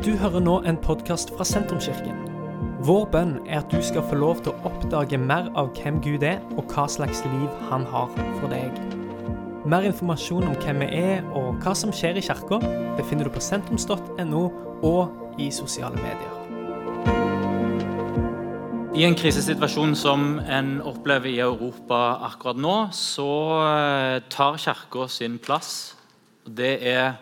Du 0.00 0.14
hører 0.16 0.40
nå 0.40 0.54
en 0.64 0.78
podkast 0.80 1.28
fra 1.36 1.44
Sentrumskirken. 1.44 2.22
Vår 2.88 3.02
bønn 3.12 3.34
er 3.44 3.58
at 3.58 3.68
du 3.68 3.82
skal 3.84 4.06
få 4.08 4.16
lov 4.16 4.38
til 4.40 4.54
å 4.54 4.70
oppdage 4.70 5.18
mer 5.20 5.50
av 5.60 5.74
hvem 5.76 5.98
Gud 6.00 6.24
er, 6.24 6.38
og 6.56 6.72
hva 6.72 6.86
slags 6.88 7.20
liv 7.28 7.58
han 7.68 7.84
har 7.92 8.08
for 8.38 8.48
deg. 8.48 8.80
Mer 9.68 9.84
informasjon 9.90 10.48
om 10.48 10.56
hvem 10.64 10.80
vi 10.80 10.88
er 11.02 11.28
og 11.36 11.60
hva 11.60 11.76
som 11.76 11.92
skjer 11.92 12.16
i 12.16 12.24
kirka, 12.24 12.62
befinner 12.96 13.28
du 13.28 13.34
på 13.36 13.44
sentrums.no 13.44 14.42
og 14.88 15.36
i 15.36 15.52
sosiale 15.52 16.00
medier. 16.00 16.32
I 18.96 19.04
en 19.04 19.20
krisesituasjon 19.20 19.92
som 19.92 20.38
en 20.40 20.78
opplever 20.80 21.28
i 21.28 21.42
Europa 21.44 22.22
akkurat 22.32 22.56
nå, 22.56 22.76
så 22.96 23.32
eh, 23.68 24.20
tar 24.32 24.56
Kirka 24.64 25.12
sin 25.12 25.36
plass. 25.44 25.98
Det 26.48 26.78
er 26.88 27.20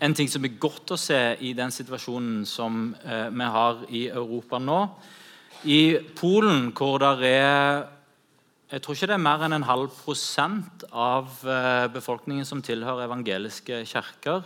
en 0.00 0.16
ting 0.16 0.28
som 0.32 0.44
er 0.44 0.58
godt 0.60 0.94
å 0.94 0.98
se 1.00 1.18
i 1.44 1.52
den 1.56 1.72
situasjonen 1.74 2.44
som 2.48 2.90
eh, 3.04 3.28
vi 3.28 3.48
har 3.56 3.82
i 3.92 4.06
Europa 4.08 4.60
nå. 4.62 4.82
I 5.68 5.98
Polen, 6.16 6.70
hvor 6.76 7.00
det 7.02 7.32
er 7.36 7.88
jeg 8.70 8.84
tror 8.84 8.94
ikke 8.94 9.06
det 9.10 9.14
er 9.16 9.22
mer 9.24 9.42
enn 9.42 9.56
en 9.56 9.66
halv 9.66 9.90
prosent 10.04 10.84
av 10.94 11.40
eh, 11.42 11.88
befolkningen 11.90 12.46
som 12.46 12.60
tilhører 12.62 13.08
evangeliske 13.08 13.80
kirker. 13.90 14.44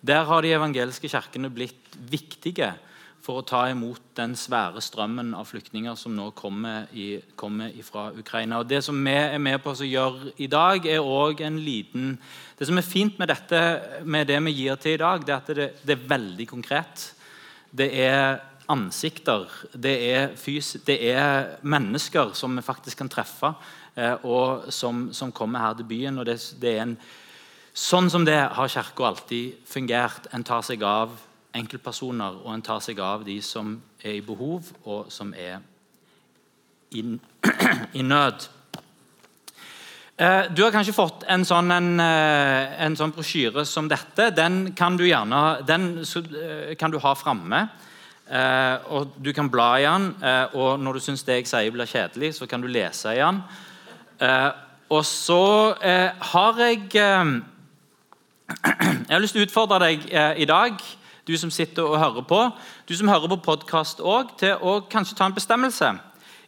Der 0.00 0.24
har 0.24 0.42
de 0.42 0.54
evangeliske 0.56 1.10
kirkene 1.12 1.50
blitt 1.52 1.98
viktige 2.08 2.72
for 3.28 3.42
å 3.42 3.44
ta 3.44 3.66
imot 3.68 4.00
den 4.16 4.32
svære 4.40 4.80
strømmen 4.80 5.34
av 5.36 5.50
flyktninger 5.50 5.98
som 6.00 6.14
nå 6.16 6.30
kommer, 6.36 6.86
i, 6.96 7.18
kommer 7.36 7.74
fra 7.84 8.06
Ukraina. 8.16 8.62
Og 8.62 8.70
Det 8.70 8.80
som 8.86 8.96
vi 9.04 9.12
er 9.12 9.36
med 9.42 9.60
på 9.60 9.74
å 9.74 9.84
gjøre 9.84 10.32
i 10.40 10.48
dag, 10.48 10.86
er 10.88 11.04
også 11.04 11.44
en 11.44 11.58
liten 11.60 12.14
Det 12.58 12.66
som 12.66 12.80
er 12.80 12.86
fint 12.88 13.18
med 13.20 13.28
dette, 13.28 13.58
med 14.02 14.26
det 14.26 14.40
vi 14.48 14.54
gir 14.56 14.80
til 14.80 14.96
i 14.96 15.02
dag, 15.02 15.26
det 15.26 15.34
er 15.34 15.36
at 15.36 15.52
det, 15.54 15.68
det 15.84 15.94
er 15.94 16.08
veldig 16.08 16.46
konkret. 16.48 17.04
Det 17.70 17.90
er 17.92 18.40
ansikter, 18.68 19.44
det 19.76 19.94
er, 20.08 20.32
det 20.88 20.98
er 21.12 21.60
mennesker 21.62 22.32
som 22.34 22.56
vi 22.56 22.64
faktisk 22.64 22.98
kan 22.98 23.12
treffe, 23.12 23.52
eh, 23.94 24.24
og 24.24 24.72
som, 24.72 25.12
som, 25.12 25.30
kommer 25.32 25.60
her 25.60 25.76
til 25.78 25.86
byen. 25.86 26.18
og 26.18 26.26
det, 26.26 26.40
det 26.60 26.76
er 26.76 26.86
en, 26.88 26.98
Sånn 27.78 28.08
som 28.10 28.24
det 28.26 28.34
har 28.34 28.70
Kirka 28.72 29.04
alltid 29.06 29.60
fungert. 29.68 30.24
En 30.34 30.42
tar 30.42 30.64
seg 30.66 30.82
av 30.82 31.12
enkeltpersoner, 31.58 32.42
og 32.44 32.54
en 32.54 32.64
tar 32.64 32.80
seg 32.84 33.00
av 33.02 33.26
de 33.26 33.40
som 33.44 33.76
er 34.02 34.18
i 34.18 34.24
behov, 34.24 34.70
og 34.84 35.12
som 35.12 35.34
er 35.36 35.58
i, 36.94 37.04
i 38.00 38.02
nød. 38.02 38.48
Eh, 40.18 40.48
du 40.50 40.64
har 40.64 40.72
kanskje 40.74 40.96
fått 40.96 41.22
en 41.30 41.44
sånn, 41.46 41.70
en, 41.70 42.00
eh, 42.02 42.72
en 42.82 42.96
sånn 42.98 43.12
brosjyre 43.14 43.62
som 43.62 43.86
dette. 43.86 44.32
Den 44.34 44.72
kan 44.74 44.96
du 44.98 45.04
gjerne 45.06 45.62
den 45.62 46.00
eh, 46.02 46.74
kan 46.74 46.90
du 46.90 46.98
ha 46.98 47.14
framme. 47.14 47.68
og 48.90 49.14
Du 49.22 49.32
kan 49.32 49.48
bla 49.48 49.78
i 49.78 49.84
den, 49.84 50.14
og 50.52 50.80
når 50.80 50.92
du 50.92 51.00
syns 51.00 51.22
det 51.24 51.38
jeg 51.38 51.46
sier 51.48 51.70
blir 51.72 51.86
kjedelig, 51.88 52.34
så 52.36 52.46
kan 52.46 52.60
du 52.60 52.68
lese 52.68 53.14
i 53.14 53.22
den. 53.22 53.40
og 54.90 55.04
så 55.04 55.74
har 56.20 56.58
jeg 56.58 56.92
Jeg 59.08 59.14
har 59.14 59.20
lyst 59.20 59.32
til 59.32 59.40
å 59.40 59.46
utfordre 59.46 59.78
deg 59.80 60.04
i 60.36 60.44
dag 60.44 60.76
du 61.28 61.36
som 61.36 61.50
sitter 61.52 61.84
og 61.84 62.00
hører 62.00 62.24
på, 62.24 62.40
du 62.88 62.94
som 62.96 63.08
hører 63.08 63.28
på 63.34 63.42
podkast 63.50 64.00
òg, 64.00 64.32
til 64.40 64.56
å 64.64 64.78
kanskje 64.88 65.16
ta 65.18 65.28
en 65.28 65.36
bestemmelse 65.36 65.90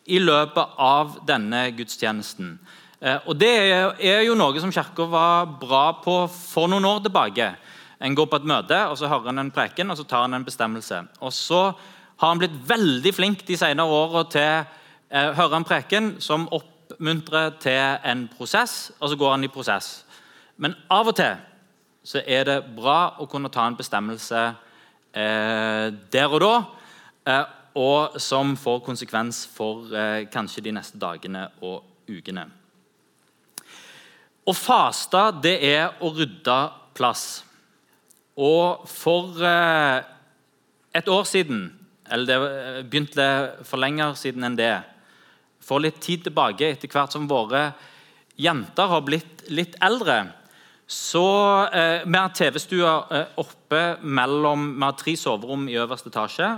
i 0.08 0.20
løpet 0.22 0.78
av 0.80 1.18
denne 1.28 1.66
gudstjenesten. 1.76 2.54
Eh, 3.00 3.18
og 3.26 3.36
Det 3.36 3.52
er 4.00 4.22
jo 4.24 4.36
noe 4.38 4.60
som 4.60 4.72
Kirka 4.72 5.04
var 5.08 5.46
bra 5.60 5.84
på 6.00 6.22
for 6.32 6.68
noen 6.68 6.88
år 6.88 7.02
tilbake. 7.04 7.52
En 8.00 8.16
går 8.16 8.26
på 8.26 8.40
et 8.40 8.48
møte, 8.48 8.78
og 8.88 8.96
så 8.96 9.08
hører 9.08 9.28
en 9.28 9.44
en 9.44 9.52
preken 9.52 9.90
og 9.90 9.98
så 10.00 10.04
tar 10.08 10.24
en 10.24 10.34
en 10.34 10.44
bestemmelse. 10.44 11.06
Og 11.20 11.32
Så 11.32 11.74
har 12.16 12.32
en 12.32 12.38
blitt 12.38 12.56
veldig 12.68 13.14
flink 13.14 13.46
de 13.46 13.56
senere 13.56 13.86
åra 13.86 14.24
til 14.24 14.40
å 14.40 14.64
eh, 15.10 15.32
høre 15.36 15.56
en 15.56 15.64
preken 15.64 16.16
som 16.20 16.48
oppmuntrer 16.48 17.58
til 17.60 17.98
en 18.04 18.28
prosess, 18.28 18.92
og 19.00 19.08
så 19.08 19.16
går 19.16 19.30
han 19.30 19.44
i 19.44 19.48
prosess. 19.48 20.04
Men 20.56 20.74
av 20.90 21.08
og 21.08 21.16
til 21.16 21.36
så 22.04 22.22
er 22.26 22.44
det 22.44 22.64
bra 22.76 23.16
å 23.20 23.26
kunne 23.28 23.50
ta 23.52 23.66
en 23.66 23.76
bestemmelse 23.76 24.54
der 25.14 26.30
og 26.30 26.40
da, 26.44 26.54
eh, 27.26 27.56
og 27.78 28.18
som 28.20 28.56
får 28.58 28.80
konsekvens 28.86 29.44
for 29.50 29.90
eh, 29.94 30.26
kanskje 30.30 30.64
de 30.66 30.74
neste 30.74 30.98
dagene 30.98 31.46
og 31.62 31.84
ukene. 32.10 32.46
Å 34.40 34.54
faste, 34.56 35.22
det 35.44 35.56
er 35.68 36.00
å 36.02 36.10
rydde 36.14 36.58
plass. 36.96 37.42
Og 38.40 38.86
for 38.90 39.38
eh, 39.44 40.00
et 40.96 41.10
år 41.12 41.28
siden, 41.28 41.68
eller 42.10 42.26
det 42.26 42.38
eh, 42.40 42.80
begynte 42.82 43.28
for 43.68 43.82
lenger 43.82 44.16
siden 44.18 44.48
enn 44.48 44.58
det 44.58 44.72
For 45.60 45.78
litt 45.78 46.00
tid 46.00 46.24
tilbake, 46.24 46.72
etter 46.72 46.88
hvert 46.88 47.12
som 47.12 47.28
våre 47.28 47.74
jenter 48.40 48.88
har 48.88 49.02
blitt 49.04 49.44
litt 49.52 49.74
eldre, 49.84 50.32
så 50.90 51.26
eh, 51.70 52.02
Vi 52.02 52.18
har 52.18 52.32
TV-stua 52.34 52.92
eh, 53.14 53.36
oppe 53.38 53.82
mellom 54.02 54.72
Vi 54.74 54.82
har 54.82 54.96
tre 54.98 55.14
soverom 55.16 55.68
i 55.70 55.76
øverste 55.78 56.10
etasje 56.10 56.48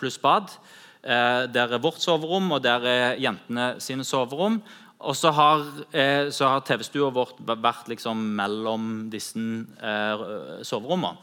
pluss 0.00 0.16
bad. 0.22 0.54
Eh, 1.02 1.42
der 1.52 1.74
er 1.74 1.82
vårt 1.82 2.00
soverom, 2.00 2.54
og 2.56 2.62
der 2.64 2.86
er 2.88 3.20
jentene 3.20 3.74
sine 3.84 4.04
soverom. 4.04 4.62
Og 5.02 5.16
så 5.16 5.30
har, 5.34 5.66
eh, 5.92 6.30
har 6.30 6.64
TV-stua 6.64 7.10
vårt 7.12 7.44
vært 7.44 7.90
liksom 7.92 8.16
mellom 8.38 9.10
disse 9.10 9.36
eh, 9.36 10.62
soverommene. 10.62 11.18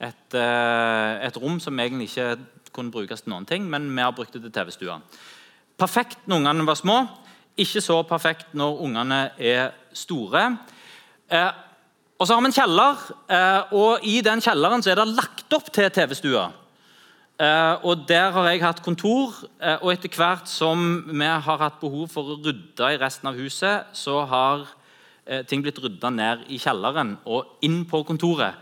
Et, 0.00 0.34
eh, 0.34 1.26
et, 1.26 1.36
rom 1.36 1.60
som 1.60 1.78
egentlig 1.78 2.08
ikke 2.08 2.38
kunne 2.72 2.90
brukes 2.90 3.22
til 3.22 3.30
noen 3.30 3.46
ting, 3.46 3.70
men 3.70 3.90
vi 3.94 4.02
har 4.02 4.12
brukt 4.16 4.32
det 4.32 4.42
til 4.42 4.50
TV-stua. 4.50 5.00
Perfekt 5.78 6.26
når 6.26 6.40
ungene 6.40 6.66
var 6.66 6.74
små, 6.74 7.08
ikke 7.56 7.80
så 7.84 8.02
perfekt 8.02 8.54
når 8.54 8.80
ungene 8.80 9.30
er 9.38 9.74
store. 9.92 10.58
Eh, 11.30 11.52
og 12.20 12.28
så 12.28 12.36
har 12.36 12.42
vi 12.44 12.50
en 12.50 12.52
kjeller, 12.52 13.04
eh, 13.32 13.70
og 13.72 14.02
i 14.04 14.18
den 14.20 14.42
kjelleren 14.44 14.82
så 14.84 14.90
er 14.92 14.98
det 15.00 15.14
lagt 15.16 15.54
opp 15.56 15.70
til 15.72 15.88
TV-stua. 15.88 16.50
Eh, 17.40 17.76
og 17.88 18.06
Der 18.06 18.30
har 18.30 18.48
jeg 18.50 18.60
hatt 18.60 18.82
kontor, 18.84 19.32
eh, 19.58 19.78
og 19.80 19.92
etter 19.94 20.12
hvert 20.12 20.46
som 20.46 21.02
vi 21.08 21.24
har 21.24 21.40
hatt 21.40 21.80
behov 21.80 22.10
for 22.12 22.22
å 22.24 22.36
rydde 22.36 22.92
i 22.92 22.98
resten 23.00 23.28
av 23.28 23.36
huset, 23.40 23.86
så 23.94 24.26
har 24.26 24.66
ting 25.46 25.62
blitt 25.62 25.78
rydda 25.78 26.10
ned 26.10 26.40
i 26.48 26.58
kjelleren 26.58 27.18
og 27.24 27.46
inn 27.62 27.84
på 27.84 28.04
kontoret. 28.04 28.54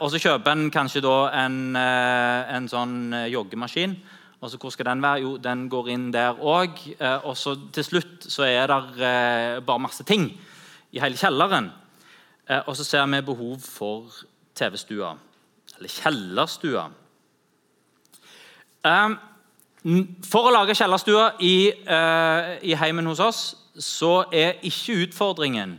Og 0.00 0.10
Så 0.10 0.18
kjøper 0.18 0.50
en 0.50 0.70
kanskje 0.70 1.02
da 1.02 1.28
en, 1.44 1.76
en 1.76 2.68
sånn 2.68 3.12
joggemaskin. 3.28 3.96
Og 4.40 4.50
så 4.50 4.56
Hvor 4.56 4.70
skal 4.70 4.86
den 4.86 5.02
være? 5.02 5.20
Jo, 5.20 5.36
den 5.36 5.68
går 5.68 5.88
inn 5.90 6.10
der 6.10 6.32
òg. 6.32 6.96
Og 7.24 7.36
så 7.36 7.70
til 7.72 7.84
slutt 7.84 8.22
så 8.22 8.44
er 8.44 8.66
det 8.66 9.66
bare 9.66 9.78
masse 9.78 10.04
ting 10.04 10.40
i 10.92 11.00
hele 11.00 11.16
kjelleren. 11.16 11.70
Eh, 12.50 12.62
og 12.66 12.76
så 12.76 12.84
ser 12.84 13.06
vi 13.06 13.20
behov 13.22 13.60
for 13.62 14.10
TV-stua, 14.54 15.14
eller 15.76 15.88
kjellerstua. 15.88 16.88
Ehm, 18.84 19.18
for 20.26 20.48
å 20.48 20.52
lage 20.52 20.74
kjellerstua 20.74 21.36
i, 21.40 21.68
eh, 21.70 22.58
i 22.62 22.74
heimen 22.74 23.06
hos 23.06 23.20
oss 23.20 23.56
så 23.78 24.24
er 24.32 24.58
ikke 24.62 25.06
utfordringen 25.06 25.78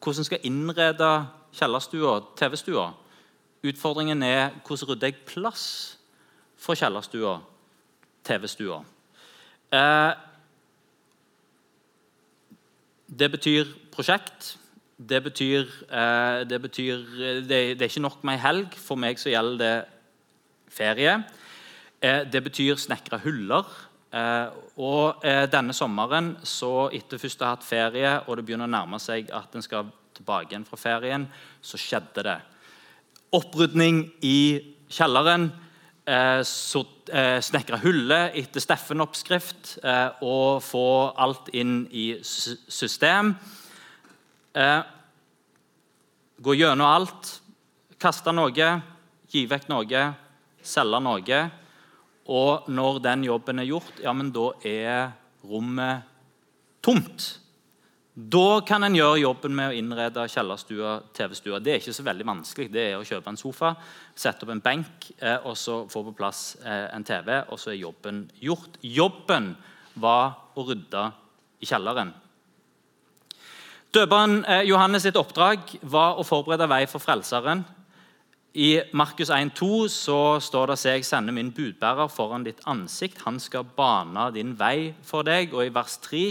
hvordan 0.00 0.24
skal 0.24 0.38
innrede 0.42 1.28
kjellerstua, 1.52 2.24
TV-stua. 2.36 2.94
Utfordringen 3.62 4.22
er 4.22 4.50
hvordan 4.64 4.88
rydder 4.88 5.06
jeg 5.06 5.26
plass 5.26 5.98
for 6.56 6.74
kjellerstua, 6.74 7.40
TV-stua. 8.24 8.84
Eh, 9.72 10.14
det 13.18 13.30
betyr 13.30 13.66
prosjekt. 13.92 14.56
Det 15.08 15.22
betyr, 15.24 15.64
eh, 15.88 16.42
det, 16.44 16.58
betyr 16.60 16.96
det, 17.48 17.48
det, 17.48 17.82
er 17.82 17.88
ikke 17.88 18.04
nok 18.04 18.24
med 18.24 18.36
ei 18.36 18.42
helg. 18.42 18.74
For 18.76 19.00
meg 19.00 19.20
så 19.20 19.32
gjelder 19.32 19.60
det 19.62 20.74
ferie. 20.74 21.14
Eh, 22.02 22.26
det 22.28 22.42
betyr 22.44 22.76
snekre 22.76 23.20
huller. 23.24 23.64
Eh, 24.10 24.50
og 24.82 25.24
eh, 25.24 25.46
denne 25.50 25.74
sommeren, 25.76 26.34
så 26.44 26.90
etter 26.92 27.20
først 27.22 27.40
å 27.40 27.46
ha 27.46 27.54
hatt 27.54 27.64
ferie, 27.66 28.12
og 28.26 28.36
det 28.36 28.44
begynner 28.44 28.68
å 28.68 28.74
nærme 28.74 28.98
seg 29.00 29.30
at 29.32 29.54
en 29.54 29.64
skal 29.64 29.88
tilbake 30.16 30.52
igjen 30.52 30.66
fra 30.68 30.78
ferien, 30.80 31.24
så 31.62 31.80
skjedde 31.80 32.26
det. 32.26 32.36
Opprydning 33.38 34.02
i 34.26 34.40
kjelleren. 34.90 35.48
Eh, 36.10 36.42
så 36.44 36.82
eh, 37.08 37.38
snekre 37.44 37.78
huller 37.84 38.34
etter 38.36 38.60
Steffen-oppskrift 38.60 39.78
og 40.26 40.60
få 40.66 40.86
alt 41.16 41.48
inn 41.56 41.84
i 41.88 42.10
system. 42.20 43.36
Eh, 44.54 44.80
gå 46.36 46.54
gjennom 46.54 46.86
alt, 46.86 47.36
kaste 48.02 48.32
noe, 48.34 48.70
gi 49.30 49.44
vekk 49.46 49.68
noe, 49.70 50.04
selge 50.62 51.00
noe. 51.04 51.42
Og 52.30 52.70
når 52.70 52.98
den 53.04 53.26
jobben 53.26 53.62
er 53.62 53.68
gjort, 53.68 54.00
ja, 54.02 54.14
men 54.14 54.32
da 54.34 54.50
er 54.66 55.12
rommet 55.46 56.08
tomt. 56.82 57.28
Da 58.14 58.60
kan 58.66 58.84
en 58.84 58.96
gjøre 58.98 59.20
jobben 59.22 59.54
med 59.54 59.70
å 59.70 59.76
innrede 59.78 60.26
kjellerstua, 60.28 60.96
TV-stua. 61.14 61.60
Det 61.62 61.72
er 61.72 61.78
ikke 61.80 61.94
så 61.94 62.04
veldig 62.04 62.26
vanskelig. 62.26 62.66
Det 62.74 62.82
er 62.88 62.96
å 62.98 63.06
kjøpe 63.06 63.30
en 63.30 63.38
sofa, 63.38 63.70
sette 64.18 64.44
opp 64.44 64.52
en 64.52 64.62
benk 64.64 65.12
eh, 65.18 65.38
og 65.46 65.54
så 65.56 65.84
få 65.90 66.02
på 66.08 66.16
plass 66.18 66.42
eh, 66.64 66.88
en 66.90 67.06
TV, 67.06 67.36
og 67.48 67.60
så 67.60 67.70
er 67.72 67.78
jobben 67.80 68.24
gjort. 68.42 68.80
Jobben 68.82 69.52
var 70.02 70.34
å 70.58 70.66
rydde 70.66 71.06
i 71.62 71.70
kjelleren. 71.70 72.12
Døperen 73.90 74.44
eh, 74.46 74.60
Johannes 74.68 75.02
sitt 75.02 75.16
oppdrag 75.18 75.72
var 75.82 76.14
å 76.14 76.22
forberede 76.22 76.68
vei 76.70 76.84
for 76.86 77.02
Frelseren. 77.02 77.64
I 78.54 78.80
Markus 78.94 79.32
1,2 79.34 79.88
så 79.90 80.18
står 80.42 80.70
det 80.70 80.76
at 80.76 80.84
jeg 80.92 81.06
sender 81.08 81.34
min 81.34 81.50
budbærer 81.54 82.10
foran 82.10 82.46
ditt 82.46 82.62
ansikt. 82.70 83.24
Han 83.26 83.40
skal 83.42 83.66
bane 83.66 84.28
din 84.34 84.52
vei 84.58 84.92
for 85.06 85.26
deg. 85.26 85.50
Og 85.54 85.66
i 85.66 85.74
vers 85.74 85.98
3 86.06 86.22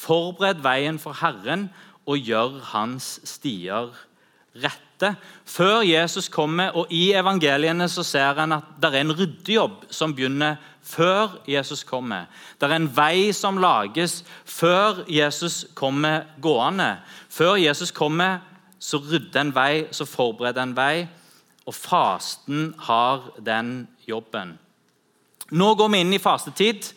Forbered 0.00 0.62
veien 0.62 1.00
for 1.02 1.18
Herren 1.18 1.66
og 2.06 2.30
gjør 2.30 2.60
hans 2.70 3.16
stier 3.26 3.90
rette. 4.54 5.10
Før 5.46 5.82
Jesus 5.86 6.30
kommer, 6.30 6.70
og 6.78 6.94
i 6.94 7.10
evangeliene 7.18 7.90
så 7.90 8.06
ser 8.06 8.38
en 8.38 8.54
at 8.60 8.70
det 8.78 8.92
er 8.92 9.02
en 9.02 9.14
ryddejobb 9.18 9.88
som 9.90 10.14
begynner 10.14 10.62
før 10.82 11.40
Jesus 11.48 11.84
kommer. 11.84 12.26
Det 12.60 12.68
er 12.68 12.76
en 12.76 12.90
vei 12.96 13.32
som 13.36 13.60
lages 13.60 14.20
før 14.44 15.04
Jesus 15.08 15.66
kommer 15.74 16.26
gående. 16.42 16.96
Før 17.28 17.56
Jesus 17.60 17.90
kommer, 17.90 18.40
så 18.80 18.98
rydder 18.98 19.40
en 19.40 19.54
vei, 19.54 19.86
så 19.92 20.04
forbereder 20.08 20.62
en 20.62 20.76
vei. 20.76 21.06
Og 21.66 21.74
fasten 21.74 22.74
har 22.78 23.30
den 23.38 23.88
jobben. 24.08 24.56
Nå 25.50 25.74
går 25.74 25.90
vi 25.90 26.00
inn 26.04 26.14
i 26.14 26.22
fastetid. 26.22 26.92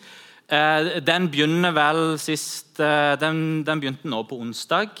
Eh, 0.48 1.00
den 1.00 1.30
begynner 1.32 1.72
vel 1.72 2.18
sist 2.20 2.80
eh, 2.80 3.14
den, 3.20 3.64
den, 3.66 3.80
begynte 3.80 4.08
nå 4.08 4.22
på 4.28 4.38
onsdag. 4.40 4.92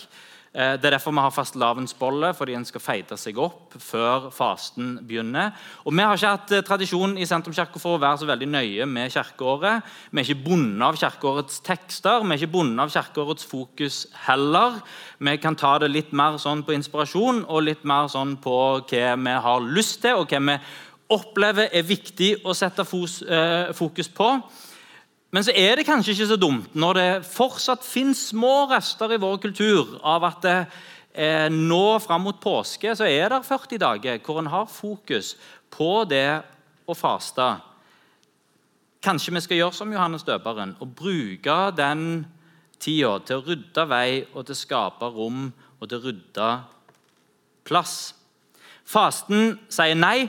Eh, 0.54 0.76
det 0.78 0.86
er 0.86 0.94
derfor 0.94 1.10
vi 1.10 1.18
har 1.18 1.32
fastelavnsbolle, 1.34 2.28
fordi 2.38 2.54
en 2.54 2.64
skal 2.64 2.82
feite 2.82 3.16
seg 3.18 3.40
opp 3.42 3.74
før 3.82 4.28
fasten 4.30 5.00
begynner. 5.02 5.50
Og 5.84 5.92
Vi 5.92 6.02
har 6.02 6.14
ikke 6.14 6.30
hatt 6.36 6.66
tradisjon 6.68 7.18
i 7.18 7.26
Sentrumskirka 7.26 7.80
for 7.82 7.96
å 7.96 8.00
være 8.00 8.18
så 8.22 8.28
veldig 8.28 8.46
nøye 8.46 8.86
med 8.86 9.10
kirkeåret. 9.10 9.82
Vi 10.12 10.20
er 10.20 10.24
ikke 10.24 10.44
bundet 10.44 10.86
av 10.86 10.96
kirkeårets 10.96 11.60
tekster, 11.60 12.22
vi 12.22 12.30
er 12.30 12.38
ikke 12.38 12.52
bundet 12.52 12.84
av 12.84 12.94
kirkeårets 12.94 13.44
fokus 13.44 14.06
heller. 14.28 14.80
Vi 15.18 15.36
kan 15.36 15.56
ta 15.56 15.78
det 15.78 15.90
litt 15.90 16.12
mer 16.12 16.38
sånn 16.38 16.62
på 16.62 16.72
inspirasjon 16.72 17.44
og 17.48 17.62
litt 17.62 17.84
mer 17.84 18.06
sånn 18.06 18.36
på 18.36 18.78
hva 18.78 19.16
vi 19.16 19.30
har 19.48 19.60
lyst 19.60 20.02
til, 20.02 20.14
og 20.14 20.30
hva 20.30 20.38
vi 20.38 20.58
opplever 21.10 21.68
er 21.72 21.82
viktig 21.82 22.46
å 22.46 22.54
sette 22.54 22.84
fokus 22.84 24.08
på. 24.08 24.30
Men 25.34 25.42
så 25.42 25.50
er 25.58 25.74
det 25.74 25.86
kanskje 25.88 26.14
ikke 26.14 26.30
så 26.30 26.38
dumt 26.38 26.74
når 26.78 26.98
det 26.98 27.26
fortsatt 27.26 27.82
finnes 27.82 28.20
små 28.30 28.68
rester 28.70 29.16
i 29.16 29.18
vår 29.18 29.40
kultur 29.42 29.96
av 30.06 30.28
at 30.28 30.46
eh, 30.46 31.48
nå 31.50 31.98
fram 32.04 32.22
mot 32.28 32.38
påske 32.38 32.94
så 32.94 33.08
er 33.08 33.32
det 33.32 33.40
40 33.48 33.80
dager 33.82 34.20
hvor 34.22 34.38
en 34.38 34.52
har 34.52 34.70
fokus 34.70 35.32
på 35.74 36.04
det 36.06 36.28
å 36.86 36.94
faste. 36.94 37.48
Kanskje 39.02 39.34
vi 39.34 39.42
skal 39.42 39.58
gjøre 39.58 39.78
som 39.80 39.90
Johannes 39.92 40.26
døperen 40.28 40.76
og 40.78 40.94
bruke 41.02 41.58
den 41.74 42.06
tida 42.78 43.16
til 43.26 43.40
å 43.40 43.46
rydde 43.48 43.88
vei 43.90 44.08
og 44.36 44.44
til 44.44 44.54
å 44.54 44.60
skape 44.60 45.10
rom 45.16 45.48
og 45.80 45.88
til 45.88 45.98
å 45.98 46.04
rydde 46.04 46.52
plass. 47.66 47.98
Fasten 48.86 49.56
sier 49.72 49.98
nei 49.98 50.28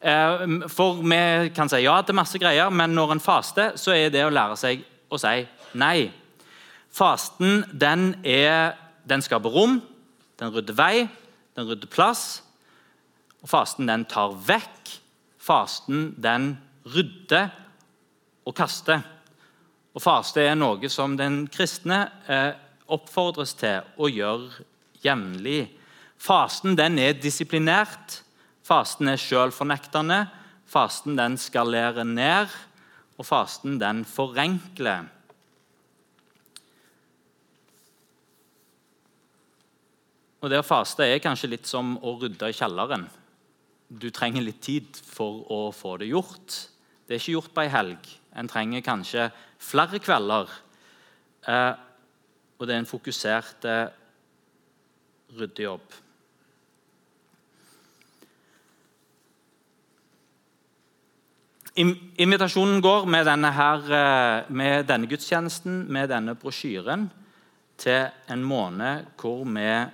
for 0.00 1.02
vi 1.04 1.50
kan 1.52 1.68
si 1.68 1.82
ja 1.84 1.98
til 2.02 2.16
masse 2.16 2.38
greier, 2.40 2.70
men 2.72 2.94
når 2.96 3.16
en 3.16 3.20
faster, 3.20 3.74
så 3.76 3.92
er 3.92 4.12
det 4.12 4.24
å 4.24 4.32
lære 4.32 4.56
seg 4.56 4.84
å 5.12 5.18
si 5.20 5.42
nei. 5.76 6.10
Fasten 6.90 7.64
den, 7.70 8.14
er, 8.24 8.78
den 9.04 9.22
skaper 9.22 9.52
rom, 9.52 9.78
den 10.40 10.54
rydder 10.54 10.76
vei, 10.78 10.94
den 11.56 11.68
rydder 11.68 11.90
plass. 11.92 12.40
Og 13.44 13.48
fasten 13.52 13.88
den 13.88 14.06
tar 14.08 14.34
vekk. 14.34 14.96
Fasten 15.40 16.10
den 16.20 16.54
rydder 16.88 17.50
og 18.48 18.56
kaster. 18.56 19.04
Og 19.94 20.02
faste 20.04 20.42
er 20.44 20.56
noe 20.58 20.90
som 20.92 21.16
den 21.18 21.44
kristne 21.50 22.02
eh, 22.30 22.52
oppfordres 22.90 23.54
til 23.58 23.86
å 23.98 24.10
gjøre 24.10 24.66
jevnlig. 25.04 25.62
Fasten 26.20 26.76
den 26.78 26.98
er 27.00 27.16
disiplinert. 27.16 28.20
Fasten 28.70 29.10
er 29.10 29.18
sjølfornektende. 29.18 30.28
Fasten 30.70 31.16
den 31.18 31.34
skalerer 31.42 32.06
ned, 32.06 32.52
og 33.18 33.26
fasten 33.26 33.80
den 33.80 34.04
forenkler. 34.06 35.08
Og 40.40 40.48
Det 40.48 40.60
å 40.60 40.64
faste 40.64 41.04
er 41.04 41.18
kanskje 41.20 41.50
litt 41.50 41.66
som 41.68 41.96
å 41.98 42.14
rydde 42.20 42.48
i 42.48 42.54
kjelleren. 42.56 43.08
Du 43.90 44.06
trenger 44.14 44.46
litt 44.46 44.62
tid 44.62 45.00
for 45.02 45.42
å 45.50 45.58
få 45.74 45.96
det 46.00 46.08
gjort. 46.12 46.54
Det 47.04 47.16
er 47.16 47.20
ikke 47.20 47.34
gjort 47.34 47.54
på 47.56 47.64
ei 47.64 47.72
helg. 47.74 48.12
En 48.38 48.48
trenger 48.48 48.86
kanskje 48.86 49.26
flere 49.58 49.98
kvelder. 50.00 50.54
Eh, 51.50 51.72
og 52.56 52.68
det 52.68 52.76
er 52.76 52.84
en 52.84 52.88
fokusert 52.88 53.66
eh, 53.66 53.90
ryddejobb. 55.34 55.98
Invitasjonen 61.80 62.82
går 62.82 63.06
med 63.08 63.24
denne, 63.24 63.52
her, 63.52 63.84
eh, 63.94 64.52
med 64.52 64.84
denne 64.84 65.06
gudstjenesten, 65.06 65.86
med 65.92 66.08
denne 66.08 66.34
brosjyren, 66.34 67.10
til 67.78 68.08
en 68.28 68.42
måned 68.44 69.06
hvor 69.16 69.44
vi 69.44 69.86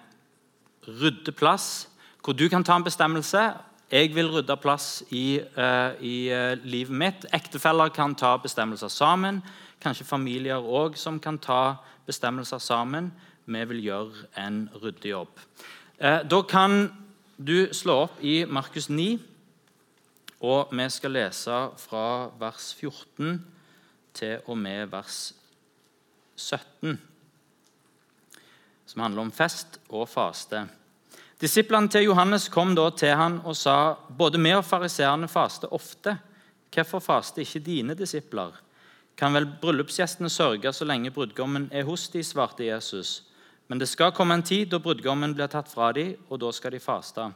rydder 0.88 1.33
plass, 1.33 1.88
hvor 2.25 2.33
du 2.33 2.49
kan 2.49 2.65
ta 2.65 2.77
en 2.77 2.85
bestemmelse. 2.85 3.55
Jeg 3.93 4.15
vil 4.15 4.31
rydde 4.31 4.56
plass 4.56 5.05
i, 5.11 5.38
uh, 5.38 5.94
i 6.03 6.33
uh, 6.35 6.59
livet 6.65 6.91
mitt. 6.91 7.27
Ektefeller 7.33 7.88
kan 7.88 8.15
ta 8.15 8.37
bestemmelser 8.37 8.88
sammen. 8.88 9.43
Kanskje 9.81 10.05
familier 10.05 10.59
òg 10.59 10.97
som 10.99 11.21
kan 11.21 11.38
ta 11.38 11.77
bestemmelser 12.06 12.59
sammen. 12.59 13.12
Vi 13.47 13.65
vil 13.65 13.85
gjøre 13.85 14.27
en 14.43 14.69
ryddejobb. 14.83 15.29
Uh, 16.03 16.19
da 16.31 16.43
kan 16.43 16.91
du 17.38 17.69
slå 17.73 18.00
opp 18.09 18.19
i 18.21 18.44
Markus 18.44 18.88
9. 18.91 19.21
Og 20.44 20.73
vi 20.73 20.88
skal 20.93 21.15
lese 21.17 21.59
fra 21.81 22.06
vers 22.38 22.75
14 22.77 23.38
til 24.17 24.41
og 24.47 24.59
med 24.59 24.91
vers 24.93 25.35
17, 26.37 26.99
som 28.87 29.00
handler 29.00 29.23
om 29.23 29.33
fest 29.33 29.79
og 29.88 30.09
faste. 30.09 30.67
Disiplene 31.41 31.88
til 31.88 32.06
Johannes 32.09 32.49
kom 32.49 32.75
da 32.77 32.91
til 32.97 33.17
han 33.17 33.41
og 33.44 33.56
sa, 33.56 33.94
både 34.09 34.41
vi 34.41 34.53
og 34.56 34.65
fariseerne 34.65 35.28
faster 35.28 35.73
ofte. 35.73 36.19
Hvorfor 36.73 37.00
faster 37.00 37.43
ikke 37.43 37.64
dine 37.64 37.95
disipler? 37.97 38.52
Kan 39.16 39.33
vel 39.33 39.49
bryllupsgjestene 39.61 40.28
sørge 40.28 40.73
så 40.73 40.85
lenge 40.85 41.11
brudgommen 41.11 41.71
er 41.73 41.85
hos 41.88 42.09
de, 42.12 42.25
svarte 42.25 42.64
Jesus. 42.69 43.23
Men 43.69 43.81
det 43.81 43.88
skal 43.88 44.12
komme 44.12 44.37
en 44.37 44.45
tid 44.45 44.69
da 44.71 44.78
brudgommen 44.78 45.33
blir 45.35 45.49
tatt 45.49 45.73
fra 45.73 45.93
dem, 45.97 46.16
og 46.28 46.40
da 46.40 46.52
skal 46.52 46.76
de 46.76 46.81
faste. 46.81 47.31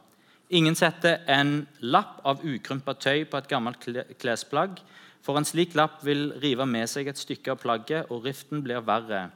Ingen 0.50 0.74
setter 0.74 1.20
en 1.30 1.60
lapp 1.78 2.18
av 2.26 2.40
ukrympa 2.42 2.96
tøy 2.98 3.22
på 3.30 3.38
et 3.38 3.50
gammelt 3.50 3.84
klesplagg, 4.18 4.80
for 5.22 5.38
en 5.38 5.46
slik 5.46 5.76
lapp 5.78 6.00
vil 6.02 6.32
rive 6.42 6.66
med 6.66 6.90
seg 6.90 7.06
et 7.10 7.20
stykke 7.20 7.52
av 7.54 7.60
plagget, 7.62 8.10
og 8.10 8.24
riften 8.26 8.64
blir 8.64 8.82
verre. 8.82 9.28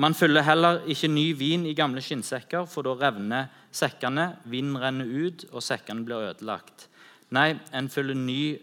Man 0.00 0.16
fyller 0.16 0.46
heller 0.46 0.80
ikke 0.90 1.10
ny 1.12 1.26
vin 1.36 1.68
i 1.68 1.74
gamle 1.76 2.00
skinnsekker, 2.02 2.64
for 2.70 2.86
da 2.86 2.96
revner 2.98 3.50
sekkene, 3.74 4.30
vinen 4.48 4.80
renner 4.80 5.12
ut, 5.12 5.44
og 5.52 5.62
sekkene 5.62 6.06
blir 6.06 6.30
ødelagt. 6.30 6.88
Nei, 7.34 7.52
en 7.76 7.90
fyller 7.92 8.16
ny 8.16 8.56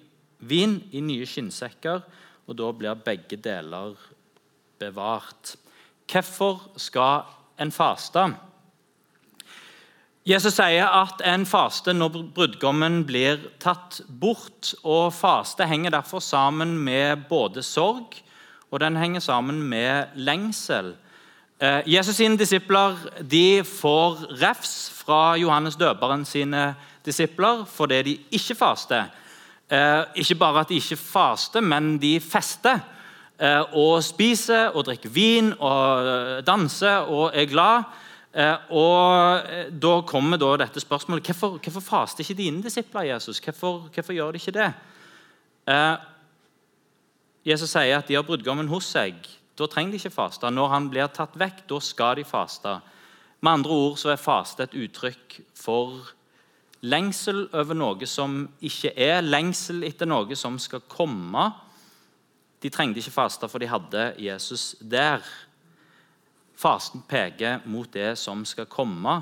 vin 0.50 0.80
i 0.92 1.04
nye 1.06 1.28
skinnsekker, 1.30 2.02
og 2.50 2.58
da 2.58 2.72
blir 2.74 3.06
begge 3.06 3.38
deler 3.38 4.00
bevart. 4.82 5.56
Hvorfor 6.10 6.72
skal 6.82 7.30
en 7.62 7.72
faste? 7.72 8.32
Jesus 10.22 10.54
sier 10.54 10.86
at 10.86 11.22
en 11.26 11.48
faste 11.50 11.96
når 11.98 12.20
brudgommen 12.36 13.00
blir 13.10 13.40
tatt 13.62 14.04
bort. 14.06 14.76
og 14.86 15.14
Faste 15.18 15.66
henger 15.66 15.96
derfor 15.96 16.22
sammen 16.22 16.76
med 16.78 17.24
både 17.30 17.64
sorg 17.66 18.22
og 18.72 18.80
den 18.80 18.98
henger 18.98 19.20
sammen 19.20 19.64
med 19.64 20.14
lengsel. 20.16 20.94
Eh, 21.62 21.82
Jesus' 21.90 22.22
sine 22.22 22.38
disipler 22.38 22.96
de 23.32 23.64
får 23.64 24.22
refs 24.42 24.92
fra 24.96 25.36
Johannes 25.38 25.76
døperen 25.76 26.26
sine 26.26 26.76
disipler 27.06 27.66
fordi 27.66 28.02
de 28.02 28.18
ikke 28.32 28.56
faster. 28.56 29.10
Eh, 29.72 30.04
ikke 30.16 30.36
bare 30.36 30.60
at 30.60 30.70
de 30.70 30.76
ikke 30.76 30.96
faster, 30.96 31.62
men 31.62 31.98
de 32.02 32.20
fester. 32.20 32.80
Eh, 33.40 33.74
og 33.74 34.04
spiser 34.04 34.70
og 34.70 34.86
drikker 34.86 35.10
vin 35.10 35.54
og 35.60 36.46
danser 36.46 37.10
og 37.10 37.32
er 37.34 37.46
glad. 37.46 37.84
Eh, 38.32 38.72
og 38.72 39.50
eh, 39.52 39.68
Da 39.76 39.98
kommer 40.08 40.40
da 40.40 40.54
dette 40.62 40.80
spørsmålet 40.80 41.26
hvorfor, 41.28 41.58
hvorfor 41.60 41.84
faster 41.84 42.24
ikke 42.24 42.38
dine 42.40 42.64
disipler. 42.64 43.10
Jesus? 43.12 43.40
Hvorfor, 43.40 43.90
hvorfor 43.92 44.14
gjør 44.14 44.32
de 44.32 44.40
ikke 44.40 44.56
det? 44.56 44.72
Eh, 45.68 45.98
Jesus 47.46 47.74
sier 47.74 47.98
at 47.98 48.08
de 48.08 48.16
har 48.16 48.24
brudgommen 48.24 48.70
hos 48.72 48.88
seg. 48.94 49.16
da 49.58 49.68
trenger 49.68 49.92
de 49.92 49.98
ikke 49.98 50.16
faste. 50.16 50.50
Når 50.50 50.68
han 50.68 50.90
blir 50.90 51.08
tatt 51.08 51.36
vekk, 51.38 51.68
da 51.70 51.80
skal 51.80 52.16
de 52.16 52.24
faste. 52.24 52.80
Med 53.42 53.52
andre 53.52 53.72
ord 53.72 53.98
så 53.98 54.10
er 54.10 54.22
faste 54.22 54.64
et 54.64 54.74
uttrykk 54.74 55.42
for 55.54 56.14
lengsel 56.82 57.48
over 57.54 57.78
noe 57.78 58.08
som 58.10 58.48
ikke 58.62 58.94
er, 58.96 59.22
lengsel 59.22 59.84
etter 59.84 60.10
noe 60.10 60.36
som 60.36 60.58
skal 60.60 60.82
komme. 60.90 61.52
De 62.62 62.70
trengte 62.70 63.02
ikke 63.02 63.14
faste, 63.14 63.50
for 63.50 63.60
de 63.62 63.70
hadde 63.70 64.14
Jesus 64.22 64.76
der. 64.82 65.22
Fasten 66.62 67.02
peker 67.10 67.64
mot 67.66 67.90
det 67.94 68.14
som 68.22 68.44
skal 68.46 68.70
komme. 68.70 69.16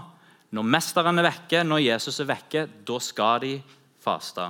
Når 0.51 0.65
mesteren 0.65 1.21
er 1.21 1.29
vekke, 1.29 1.61
når 1.63 1.85
Jesus 1.85 2.19
er 2.19 2.27
vekke, 2.33 2.65
da 2.87 2.97
skal 3.03 3.39
de 3.45 3.53
faste. 4.03 4.49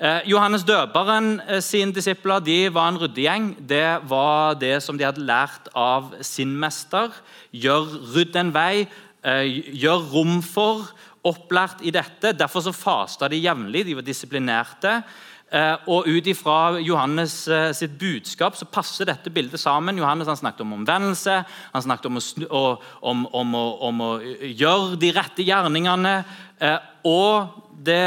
Eh, 0.00 0.22
Johannes 0.30 0.62
døperen 0.64 1.40
eh, 1.44 1.58
sine 1.64 1.92
disipler 1.92 2.40
de 2.44 2.58
var 2.72 2.92
en 2.92 3.00
ryddegjeng. 3.02 3.50
Det 3.68 4.00
var 4.08 4.54
det 4.60 4.78
som 4.84 4.96
de 4.96 5.04
hadde 5.04 5.24
lært 5.26 5.66
av 5.76 6.14
sin 6.24 6.54
mester. 6.62 7.10
Gjør 7.52 7.90
rydd 8.14 8.38
en 8.40 8.52
vei, 8.54 8.86
eh, 9.24 9.44
gjør 9.82 10.06
rom 10.14 10.38
for. 10.46 10.86
Opplært 11.26 11.82
i 11.84 11.92
dette. 11.92 12.32
Derfor 12.32 12.64
så 12.64 12.72
fasta 12.72 13.28
de 13.28 13.42
jevnlig. 13.42 13.84
De 13.90 13.98
var 13.98 14.06
disiplinerte. 14.06 15.02
Eh, 15.50 15.88
og 15.90 16.06
Ut 16.06 16.28
ifra 16.30 16.78
Johannes 16.78 17.34
eh, 17.50 17.72
sitt 17.74 17.96
budskap 17.98 18.54
så 18.54 18.68
passer 18.70 19.08
dette 19.08 19.32
bildet 19.34 19.58
sammen. 19.58 19.98
Johannes 19.98 20.28
han 20.30 20.38
snakket 20.38 20.62
om 20.62 20.76
omvendelse, 20.76 21.40
han 21.72 21.82
snakket 21.82 22.06
om 22.06 22.20
å, 22.46 22.62
om, 23.10 23.24
om, 23.34 23.56
om 23.88 24.04
å 24.06 24.10
gjøre 24.46 25.00
de 25.02 25.10
rette 25.16 25.46
gjerningene. 25.46 26.14
Eh, 26.62 26.78
og 27.10 27.58
det, 27.80 27.98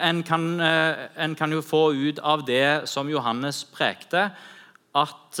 en, 0.00 0.22
kan, 0.24 0.44
en 0.64 1.34
kan 1.36 1.52
jo 1.52 1.60
få 1.60 1.90
ut 1.92 2.22
av 2.24 2.40
det 2.48 2.88
som 2.88 3.10
Johannes 3.12 3.66
prekte, 3.68 4.30
at 4.96 5.40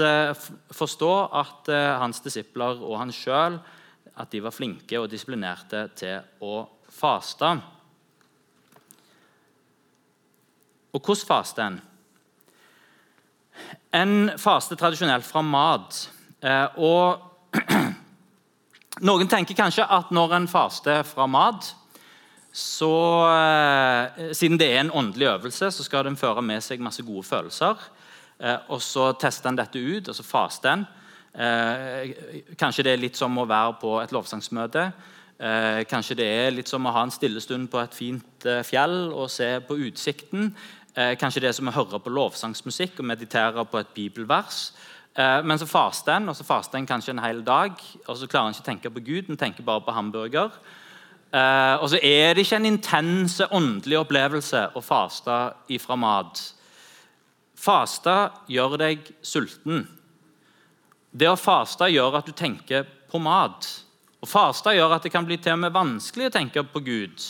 forstå 0.76 1.14
at 1.40 1.70
hans 2.02 2.20
disipler 2.20 2.84
og 2.84 2.98
han 3.00 3.10
sjøl 3.10 3.56
var 4.44 4.52
flinke 4.52 5.00
og 5.00 5.08
disiplinerte 5.10 5.86
til 5.96 6.44
å 6.44 6.60
faste. 6.92 7.54
Og 10.92 11.00
hvordan 11.00 11.26
faster 11.26 11.66
en? 11.66 11.80
En 13.94 14.30
faster 14.38 14.78
tradisjonelt 14.78 15.26
fra 15.26 15.42
mat. 15.42 16.10
Eh, 16.42 16.78
og 16.78 17.26
Noen 19.08 19.30
tenker 19.32 19.56
kanskje 19.56 19.86
at 19.88 20.10
når 20.12 20.34
en 20.36 20.48
faster 20.50 21.02
fra 21.08 21.24
mat, 21.30 21.70
så, 22.52 22.92
eh, 23.32 24.32
siden 24.36 24.58
det 24.60 24.68
er 24.74 24.80
en 24.82 24.92
åndelig 24.92 25.30
øvelse, 25.30 25.70
så 25.70 25.86
skal 25.86 26.04
den 26.04 26.18
føre 26.20 26.42
med 26.42 26.60
seg 26.60 26.82
masse 26.84 27.02
gode 27.06 27.24
følelser. 27.24 27.80
Eh, 28.40 28.58
og 28.68 28.82
Så 28.82 29.12
tester 29.12 29.48
en 29.48 29.56
dette 29.56 29.78
ut, 29.78 30.08
og 30.08 30.14
så 30.14 30.22
faster 30.22 30.72
en. 30.72 30.86
Kanskje 32.58 32.82
det 32.82 32.92
er 32.92 32.98
litt 32.98 33.16
som 33.16 33.38
å 33.38 33.46
være 33.46 33.76
på 33.80 34.00
et 34.02 34.10
lovsangsmøte. 34.10 34.88
Kanskje 35.86 36.16
det 36.18 36.26
er 36.26 36.50
litt 36.50 36.68
som 36.68 36.84
å 36.84 36.90
ha 36.90 37.04
en 37.06 37.12
stillestund 37.14 37.68
på 37.70 37.78
et 37.78 37.94
fint 37.94 38.46
fjell 38.66 39.12
og 39.14 39.30
se 39.30 39.60
på 39.62 39.76
utsikten. 39.78 40.50
Eh, 41.00 41.14
kanskje 41.16 41.40
det 41.46 41.54
som 41.56 41.68
å 41.70 41.72
høre 41.72 42.00
på 42.02 42.12
lovsangsmusikk 42.12 42.98
og 43.00 43.06
meditere 43.08 43.64
på 43.64 43.80
et 43.80 43.92
bibelvers. 43.94 44.58
Eh, 45.16 45.40
men 45.46 45.58
så 45.58 45.68
faster 45.68 46.18
en, 46.18 46.28
og 46.28 46.36
så 46.36 46.44
faster 46.44 46.76
en 46.78 46.88
kanskje 46.88 47.14
en 47.14 47.22
hel 47.24 47.40
dag. 47.46 47.72
Og 48.06 48.16
så 48.18 48.28
klarer 48.28 48.50
en 48.50 48.56
ikke 48.56 48.66
å 48.66 48.68
tenke 48.68 48.92
på 48.92 49.04
Gud, 49.06 49.30
en 49.30 49.40
tenker 49.40 49.64
bare 49.64 49.84
på 49.86 49.94
hamburger. 49.96 50.52
Eh, 51.32 51.76
og 51.80 51.88
så 51.88 52.00
er 52.02 52.34
det 52.34 52.44
ikke 52.44 52.58
en 52.60 52.72
intense 52.72 53.46
åndelig 53.54 54.00
opplevelse 54.02 54.66
å 54.76 54.82
faste 54.84 55.38
ifra 55.72 55.96
mat. 55.96 56.42
Faste 57.56 58.16
gjør 58.50 58.76
deg 58.80 59.12
sulten. 59.22 59.86
Det 61.10 61.30
å 61.30 61.38
faste 61.38 61.88
gjør 61.90 62.18
at 62.18 62.28
du 62.28 62.36
tenker 62.36 62.84
på 63.10 63.18
mat. 63.22 63.68
Og 64.20 64.28
Faste 64.28 64.74
gjør 64.76 64.98
at 64.98 65.06
det 65.06 65.12
kan 65.14 65.24
bli 65.24 65.38
til 65.40 65.56
og 65.56 65.62
med 65.62 65.72
vanskelig 65.72 66.28
å 66.28 66.34
tenke 66.34 66.62
på 66.68 66.82
Gud. 66.84 67.22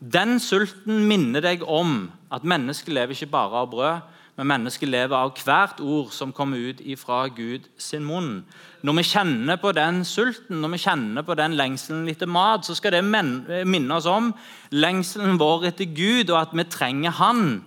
Den 0.00 0.40
sulten 0.40 1.06
minner 1.08 1.40
deg 1.40 1.62
om 1.64 2.10
at 2.32 2.44
mennesket 2.44 2.92
lever 2.92 3.16
ikke 3.16 3.32
bare 3.32 3.62
av 3.62 3.70
brød, 3.72 4.12
men 4.36 4.50
mennesket 4.50 4.90
lever 4.92 5.16
av 5.16 5.30
hvert 5.40 5.78
ord 5.80 6.10
som 6.12 6.32
kommer 6.36 6.60
ut 6.60 6.82
fra 7.00 7.22
Gud 7.32 7.70
sin 7.80 8.04
munn. 8.04 8.42
Når 8.84 8.98
vi 8.98 9.04
kjenner 9.08 9.56
på 9.56 9.72
den 9.72 10.02
sulten, 10.04 10.60
når 10.60 10.74
vi 10.74 10.82
kjenner 10.82 11.24
på 11.24 11.34
den 11.34 11.56
lengselen 11.56 12.04
etter 12.12 12.28
mat, 12.28 12.66
så 12.66 12.76
skal 12.76 12.92
det 12.92 13.04
minne 13.06 13.96
oss 13.96 14.04
om 14.04 14.34
lengselen 14.70 15.40
vår 15.40 15.70
etter 15.70 15.88
Gud, 15.88 16.28
og 16.28 16.42
at 16.42 16.52
vi 16.52 16.68
trenger 16.68 17.16
Han. 17.16 17.64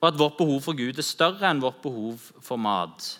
Og 0.00 0.08
at 0.12 0.18
vårt 0.18 0.38
behov 0.38 0.60
for 0.62 0.78
Gud 0.78 0.98
er 0.98 1.02
større 1.02 1.50
enn 1.50 1.64
vårt 1.64 1.82
behov 1.82 2.30
for 2.38 2.60
mat. 2.60 3.18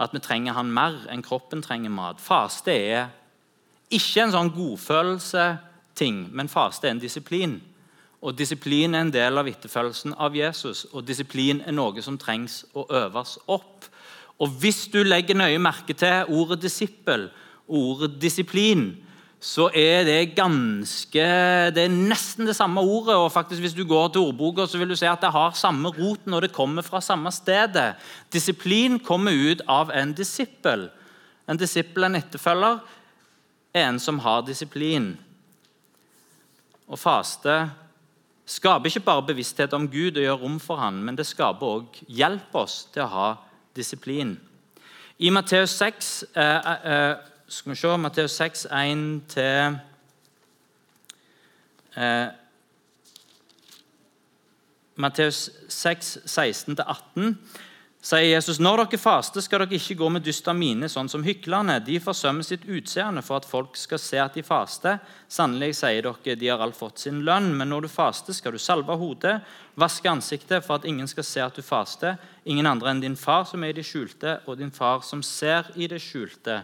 At 0.00 0.14
vi 0.16 0.24
trenger 0.24 0.56
Han 0.56 0.72
mer 0.72 1.02
enn 1.12 1.20
kroppen 1.26 1.60
trenger 1.60 1.92
mat. 1.92 2.24
Faste 2.24 2.72
er 2.72 3.10
ikke 3.90 4.24
en 4.24 4.34
sånn 4.34 4.52
godfølelse-ting, 4.54 6.28
men 6.32 6.48
faste 6.48 6.88
er 6.88 6.94
en 6.94 7.02
disiplin. 7.02 7.58
Og 8.20 8.36
Disiplin 8.36 8.94
er 8.94 9.06
en 9.06 9.12
del 9.12 9.40
av 9.40 9.48
etterfølgelsen 9.48 10.12
av 10.20 10.34
Jesus, 10.36 10.84
og 10.92 11.06
disiplin 11.08 11.62
er 11.64 11.72
noe 11.72 12.02
som 12.04 12.18
trengs 12.20 12.66
å 12.76 12.84
øves 12.84 13.38
opp. 13.48 13.86
Og 14.40 14.48
Hvis 14.60 14.86
du 14.92 15.02
legger 15.04 15.36
nøye 15.36 15.60
merke 15.60 15.96
til 15.96 16.28
ordet 16.28 16.60
disippel 16.60 17.30
ordet 17.70 18.18
disiplin, 18.20 18.90
så 19.40 19.70
er 19.72 20.04
det 20.04 20.34
ganske 20.36 21.26
Det 21.72 21.84
er 21.84 21.88
nesten 21.88 22.46
det 22.46 22.56
samme 22.56 22.80
ordet. 22.80 23.14
og 23.14 23.32
faktisk 23.32 23.60
Hvis 23.60 23.74
du 23.74 23.84
går 23.84 24.08
til 24.08 24.20
ordboka, 24.20 24.66
så 24.66 24.78
vil 24.78 24.88
du 24.88 24.96
se 24.96 25.06
at 25.08 25.20
det 25.20 25.32
har 25.32 25.52
samme 25.52 25.88
roten, 25.88 26.34
og 26.34 26.42
det 26.42 26.52
kommer 26.52 26.82
fra 26.82 27.00
samme 27.00 27.32
stedet. 27.32 27.94
Disiplin 28.32 28.98
kommer 28.98 29.32
ut 29.32 29.62
av 29.68 29.90
en 29.90 30.12
disippel. 30.12 30.90
En 31.48 31.56
disippel, 31.56 32.04
en 32.04 32.16
etterfølger, 32.16 32.80
en 33.72 33.98
som 34.00 34.18
har 34.18 34.42
disiplin. 34.46 35.12
Å 36.90 36.98
faste 36.98 37.56
skaper 38.50 38.90
ikke 38.90 39.04
bare 39.06 39.26
bevissthet 39.28 39.74
om 39.76 39.86
Gud 39.90 40.18
og 40.18 40.24
gjør 40.24 40.40
rom 40.42 40.58
for 40.62 40.80
ham, 40.82 41.02
men 41.06 41.18
det 41.18 41.28
skaper 41.28 41.76
òg 41.76 42.00
hjelp 42.08 42.54
oss 42.58 42.82
til 42.90 43.04
å 43.04 43.12
ha 43.12 43.28
disiplin. 43.76 44.34
I 45.18 45.30
Matteus 45.30 45.76
6, 45.78 46.10
eh, 46.34 46.70
eh, 46.92 47.16
skal 47.46 47.72
vi 47.72 47.76
se, 47.76 47.96
Matteus 47.96 48.36
6, 48.40 48.66
1 48.72 49.06
til 49.28 49.78
eh, 51.96 52.28
Matteus 54.96 55.50
6, 55.68 56.18
16-18 56.26 57.36
sier 58.00 58.30
Jesus, 58.30 58.58
når 58.62 58.84
dere 58.84 58.98
faster, 59.00 59.42
skal 59.44 59.60
dere 59.64 59.76
ikke 59.76 59.98
gå 60.00 60.08
med 60.14 60.24
dyster 60.24 60.56
mine, 60.56 60.88
sånn 60.88 61.08
som 61.12 61.24
hyklerne. 61.24 61.76
De 61.84 61.98
forsømmer 62.00 62.46
sitt 62.46 62.64
utseende 62.64 63.20
for 63.24 63.40
at 63.40 63.48
folk 63.48 63.76
skal 63.76 64.00
se 64.00 64.20
at 64.22 64.38
de 64.38 64.44
faster. 64.46 64.96
Sannelig 65.28 65.74
sier 65.82 66.06
dere, 66.06 66.36
de 66.40 66.48
har 66.48 66.64
alt 66.64 66.78
fått 66.78 67.04
sin 67.04 67.20
lønn. 67.28 67.52
Men 67.58 67.68
når 67.72 67.84
du 67.84 67.90
faster, 67.92 68.36
skal 68.36 68.56
du 68.56 68.62
salve 68.62 68.96
hodet, 68.96 69.36
vaske 69.80 70.08
ansiktet, 70.08 70.64
for 70.64 70.80
at 70.80 70.88
ingen 70.88 71.08
skal 71.10 71.28
se 71.28 71.44
at 71.44 71.60
du 71.60 71.64
faster. 71.66 72.16
Ingen 72.48 72.68
andre 72.72 72.94
enn 72.94 73.04
din 73.04 73.20
far 73.20 73.44
som 73.48 73.64
er 73.64 73.74
i 73.74 73.78
det 73.82 73.84
skjulte, 73.88 74.38
og 74.48 74.56
din 74.62 74.72
far 74.72 75.04
som 75.04 75.20
ser 75.26 75.68
i 75.76 75.90
det 75.90 76.00
skjulte. 76.00 76.62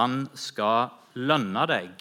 Han 0.00 0.22
skal 0.36 0.94
lønne 1.20 1.68
deg. 1.68 1.92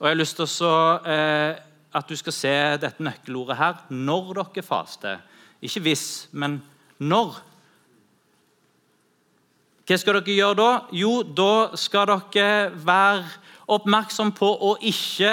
Og 0.00 0.08
Jeg 0.08 0.12
har 0.12 0.20
lyst 0.20 0.36
til 0.36 0.68
å, 0.68 1.04
eh, 1.08 1.56
at 1.92 2.08
du 2.08 2.16
skal 2.16 2.32
se 2.32 2.56
dette 2.80 3.02
nøkkelordet 3.02 3.56
her 3.56 3.80
når 3.90 4.34
dere 4.34 4.62
faster. 4.64 5.20
Ikke 5.60 5.80
hvis, 5.88 6.28
men 6.32 6.62
når 7.00 7.48
hva 9.90 9.96
skal 9.98 10.20
dere 10.20 10.34
gjøre 10.36 10.54
da? 10.54 10.68
Jo, 10.94 11.16
da 11.24 11.74
skal 11.74 12.06
dere 12.06 12.70
være 12.78 13.24
oppmerksom 13.74 14.30
på 14.38 14.46
å 14.46 14.76
ikke 14.86 15.32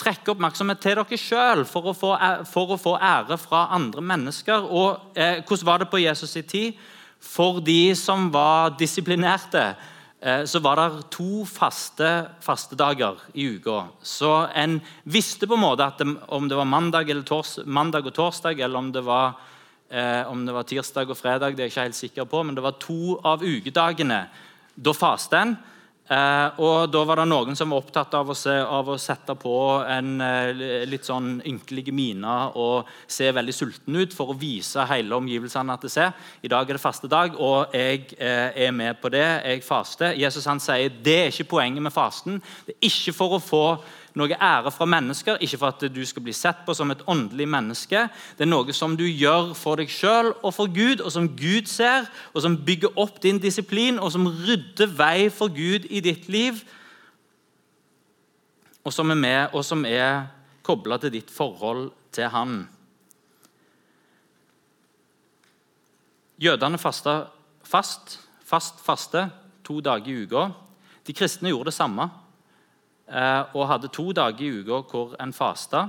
trekke 0.00 0.32
oppmerksomhet 0.32 0.80
til 0.80 0.96
dere 0.96 1.18
sjøl 1.20 1.66
for, 1.68 1.92
for, 1.92 2.72
å 2.72 2.78
få 2.80 2.94
ære 2.96 3.36
fra 3.36 3.66
andre 3.76 4.00
mennesker. 4.00 4.64
Og 4.64 5.12
eh, 5.12 5.42
Hvordan 5.44 5.68
var 5.68 5.82
det 5.82 5.90
på 5.92 6.00
Jesus' 6.00 6.38
i 6.40 6.44
tid? 6.48 6.80
For 7.20 7.60
de 7.60 7.92
som 7.98 8.30
var 8.32 8.72
disiplinerte, 8.80 9.74
eh, 10.24 10.48
så 10.48 10.64
var 10.64 10.80
det 10.80 11.04
to 11.12 11.44
faste 11.44 12.14
fastedager 12.40 13.20
i 13.36 13.50
uka. 13.58 13.90
Så 14.00 14.32
en 14.56 14.80
visste 15.04 15.44
på 15.44 15.60
en 15.60 15.66
måte 15.68 15.84
at 15.84 16.00
det, 16.00 16.16
om 16.32 16.48
det 16.48 16.56
var 16.56 16.64
mandag, 16.64 17.12
tors, 17.28 17.58
mandag 17.66 18.08
og 18.08 18.16
torsdag, 18.16 18.56
eller 18.56 18.80
om 18.80 18.88
det 18.96 19.04
var 19.04 19.36
Eh, 19.92 20.30
om 20.30 20.46
det 20.46 20.54
var 20.56 20.64
tirsdag 20.64 21.10
og 21.12 21.18
fredag, 21.18 21.52
det 21.52 21.66
er 21.66 21.68
jeg 21.68 21.74
ikke 21.74 21.84
helt 21.84 21.98
sikker 21.98 22.30
på, 22.30 22.40
men 22.46 22.56
det 22.56 22.64
var 22.64 22.78
to 22.80 23.18
av 23.28 23.44
ukedagene. 23.44 24.22
Da 24.72 24.94
fastet 24.96 25.36
en. 25.36 25.52
Eh, 26.12 26.60
og 26.64 26.88
da 26.92 27.02
var 27.06 27.20
det 27.20 27.26
noen 27.28 27.56
som 27.56 27.70
var 27.70 27.82
opptatt 27.84 28.16
av 28.16 28.32
å, 28.32 28.36
se, 28.36 28.54
av 28.56 28.88
å 28.88 28.96
sette 29.00 29.36
på 29.38 29.54
en 29.84 30.16
eh, 30.24 30.86
litt 30.88 31.04
sånn 31.06 31.36
ynkelig 31.46 31.92
mine 31.94 32.38
og 32.58 32.88
se 33.04 33.28
veldig 33.32 33.54
sulten 33.54 34.00
ut 34.00 34.16
for 34.16 34.32
å 34.32 34.36
vise 34.36 34.88
hele 34.88 35.14
omgivelsene 35.20 35.76
at 35.76 35.84
det 35.84 35.92
ser. 35.92 36.16
I 36.40 36.50
dag 36.52 36.64
er 36.64 36.80
det 36.80 36.82
fastedag, 36.82 37.36
og 37.36 37.76
jeg 37.76 38.16
er 38.16 38.72
med 38.72 38.96
på 39.00 39.12
det. 39.12 39.26
Jeg 39.44 39.66
faster. 39.66 40.16
Jesus 40.16 40.48
han 40.48 40.60
sier 40.60 40.88
det 41.04 41.18
er 41.20 41.34
ikke 41.34 41.52
poenget 41.52 41.84
med 41.84 41.92
fasten. 41.92 42.40
Det 42.64 42.78
er 42.78 42.88
ikke 42.88 43.16
for 43.20 43.36
å 43.36 43.44
få 43.44 43.66
noe 44.18 44.36
ære 44.36 44.70
fra 44.70 44.86
mennesker, 44.88 45.38
ikke 45.40 45.58
for 45.58 45.72
at 45.72 45.84
du 45.94 46.02
skal 46.06 46.24
bli 46.24 46.34
sett 46.36 46.64
på 46.66 46.74
som 46.76 46.90
et 46.92 47.02
åndelig 47.08 47.46
menneske. 47.48 48.04
Det 48.36 48.44
er 48.44 48.50
noe 48.50 48.74
som 48.76 48.96
du 48.98 49.04
gjør 49.06 49.54
for 49.56 49.80
deg 49.80 49.90
sjøl 49.92 50.32
og 50.42 50.52
for 50.54 50.68
Gud, 50.72 51.00
og 51.00 51.12
som 51.14 51.30
Gud 51.36 51.70
ser, 51.70 52.10
og 52.34 52.44
som 52.44 52.58
bygger 52.66 52.98
opp 53.00 53.22
din 53.24 53.40
disiplin, 53.42 53.98
og 53.98 54.12
som 54.12 54.28
rydder 54.28 54.92
vei 54.98 55.30
for 55.32 55.52
Gud 55.52 55.88
i 55.88 56.02
ditt 56.04 56.28
liv, 56.32 56.60
og 58.84 58.92
som 58.92 59.10
er 59.14 59.18
med, 59.18 59.42
og 59.54 59.64
som 59.64 59.84
er 59.86 60.26
kobla 60.66 60.98
til 60.98 61.14
ditt 61.14 61.30
forhold 61.30 61.90
til 62.12 62.28
Han. 62.28 62.64
Jødene 66.42 66.78
fasta 66.78 67.28
fast, 67.62 68.18
fast 68.44 68.82
faste 68.82 69.28
to 69.64 69.78
dager 69.80 70.10
i 70.10 70.24
uka. 70.26 70.48
De 71.06 71.14
kristne 71.14 71.52
gjorde 71.52 71.70
det 71.70 71.78
samme 71.78 72.08
og 73.12 73.66
hadde 73.68 73.90
to 73.92 74.12
dager 74.16 74.40
i 74.46 74.62
uka 74.62 74.78
hvor 74.88 75.16
en 75.20 75.32
fasta. 75.36 75.88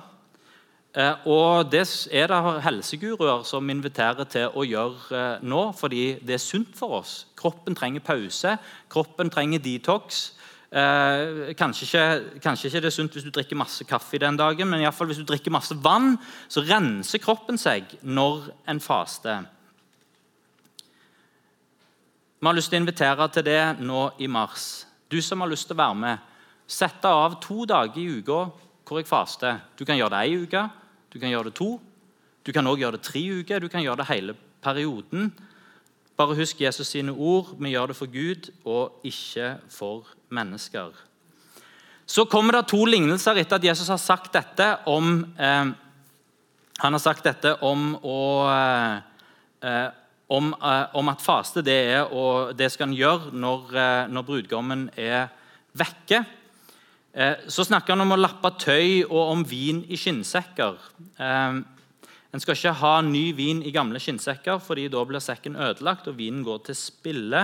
Eh, 0.94 1.28
og 1.28 1.72
Det 1.72 2.08
er 2.12 2.28
det 2.28 2.62
helseguruer 2.62 3.44
som 3.44 3.70
inviterer 3.70 4.28
til 4.30 4.54
å 4.54 4.62
gjøre 4.62 5.18
eh, 5.18 5.40
nå, 5.42 5.72
fordi 5.74 6.20
det 6.22 6.36
er 6.36 6.42
sunt 6.42 6.76
for 6.78 7.00
oss. 7.00 7.26
Kroppen 7.36 7.74
trenger 7.74 8.04
pause, 8.06 8.58
kroppen 8.90 9.32
trenger 9.34 9.60
detox. 9.60 10.36
Eh, 10.70 11.54
kanskje, 11.58 11.88
ikke, 11.88 12.40
kanskje, 12.44 12.68
ikke, 12.70 12.82
det 12.82 12.92
er 12.92 12.94
sunt 12.94 13.18
hvis 13.18 13.26
du 13.26 13.32
drikker 13.34 13.58
masse 13.58 13.84
kaffe 13.90 14.22
den 14.22 14.38
dagen, 14.38 14.70
men 14.70 14.82
i 14.82 14.92
fall 14.94 15.10
hvis 15.10 15.18
du 15.18 15.26
drikker 15.26 15.54
masse 15.54 15.74
vann, 15.82 16.14
så 16.48 16.62
renser 16.62 17.22
kroppen 17.24 17.58
seg 17.58 17.90
når 18.04 18.52
en 18.70 18.80
faster. 18.80 19.50
Vi 22.38 22.48
har 22.48 22.54
lyst 22.54 22.70
til 22.70 22.78
å 22.78 22.84
invitere 22.84 23.30
til 23.34 23.50
det 23.50 23.64
nå 23.82 24.12
i 24.22 24.30
mars. 24.30 24.86
Du 25.10 25.18
som 25.26 25.42
har 25.42 25.50
lyst 25.50 25.66
til 25.72 25.74
å 25.74 25.82
være 25.82 25.98
med, 26.06 26.33
sette 26.68 27.10
av 27.10 27.40
to 27.44 27.66
dager 27.70 28.00
i 28.02 28.20
uka 28.20 28.46
hvor 28.84 29.00
jeg 29.00 29.08
faster. 29.08 29.62
Du 29.80 29.86
kan 29.86 29.98
gjøre 29.98 30.14
det 30.16 30.30
én 30.30 30.44
uke, 30.44 30.64
du 31.14 31.20
kan 31.20 31.32
gjøre 31.32 31.50
det 31.50 31.56
to, 31.58 31.78
du 32.44 32.52
kan 32.52 32.68
også 32.68 32.82
gjøre 32.82 32.98
det 32.98 33.06
tre 33.08 33.24
uker, 33.40 33.60
du 33.60 33.70
kan 33.72 33.84
gjøre 33.84 34.02
det 34.02 34.10
hele 34.10 34.36
perioden. 34.64 35.32
Bare 36.18 36.36
husk 36.38 36.62
Jesus 36.62 36.88
sine 36.88 37.12
ord. 37.12 37.56
Vi 37.58 37.72
gjør 37.74 37.92
det 37.92 37.98
for 37.98 38.12
Gud 38.12 38.52
og 38.66 39.00
ikke 39.04 39.56
for 39.70 40.12
mennesker. 40.30 40.92
Så 42.06 42.26
kommer 42.26 42.58
det 42.58 42.68
to 42.70 42.84
lignelser 42.86 43.40
etter 43.40 43.58
at 43.58 43.66
Jesus 43.66 43.88
har 43.90 44.02
sagt 44.02 44.34
dette 44.36 44.68
om 44.92 45.24
eh, 45.40 45.72
Han 46.84 46.94
har 46.94 47.00
sagt 47.00 47.24
dette 47.24 47.56
om 47.64 47.94
å 48.04 48.20
eh, 48.52 49.90
om, 50.28 50.54
eh, 50.54 50.96
om, 50.96 51.10
at 51.10 51.22
faste 51.22 51.62
det, 51.66 51.80
er, 51.94 52.14
og 52.14 52.56
det 52.58 52.72
skal 52.74 52.90
en 52.90 52.98
gjøre 52.98 53.34
når, 53.38 53.76
eh, 53.76 54.06
når, 54.10 54.26
brudgommen 54.28 54.88
er 54.98 55.28
vekke. 55.78 56.24
Eh, 57.14 57.46
så 57.48 57.66
snakker 57.66 57.94
han 57.94 58.02
om 58.06 58.16
å 58.16 58.20
lappe 58.20 58.50
tøy 58.58 59.04
og 59.06 59.22
om 59.22 59.46
vin 59.46 59.84
i 59.90 60.00
skinnsekker. 60.00 60.80
En 62.34 62.42
skal 62.42 62.58
ikke 62.58 62.78
ha 62.80 62.96
ny 63.06 63.28
vin 63.38 63.60
i 63.62 63.72
gamle 63.74 64.00
skinnsekker, 64.02 64.58
fordi 64.58 64.88
da 64.90 65.04
blir 65.06 65.22
sekken 65.22 65.54
ødelagt 65.54 66.08
og 66.10 66.18
vinen 66.18 66.42
går 66.46 66.64
til 66.66 66.78
spille. 66.80 67.44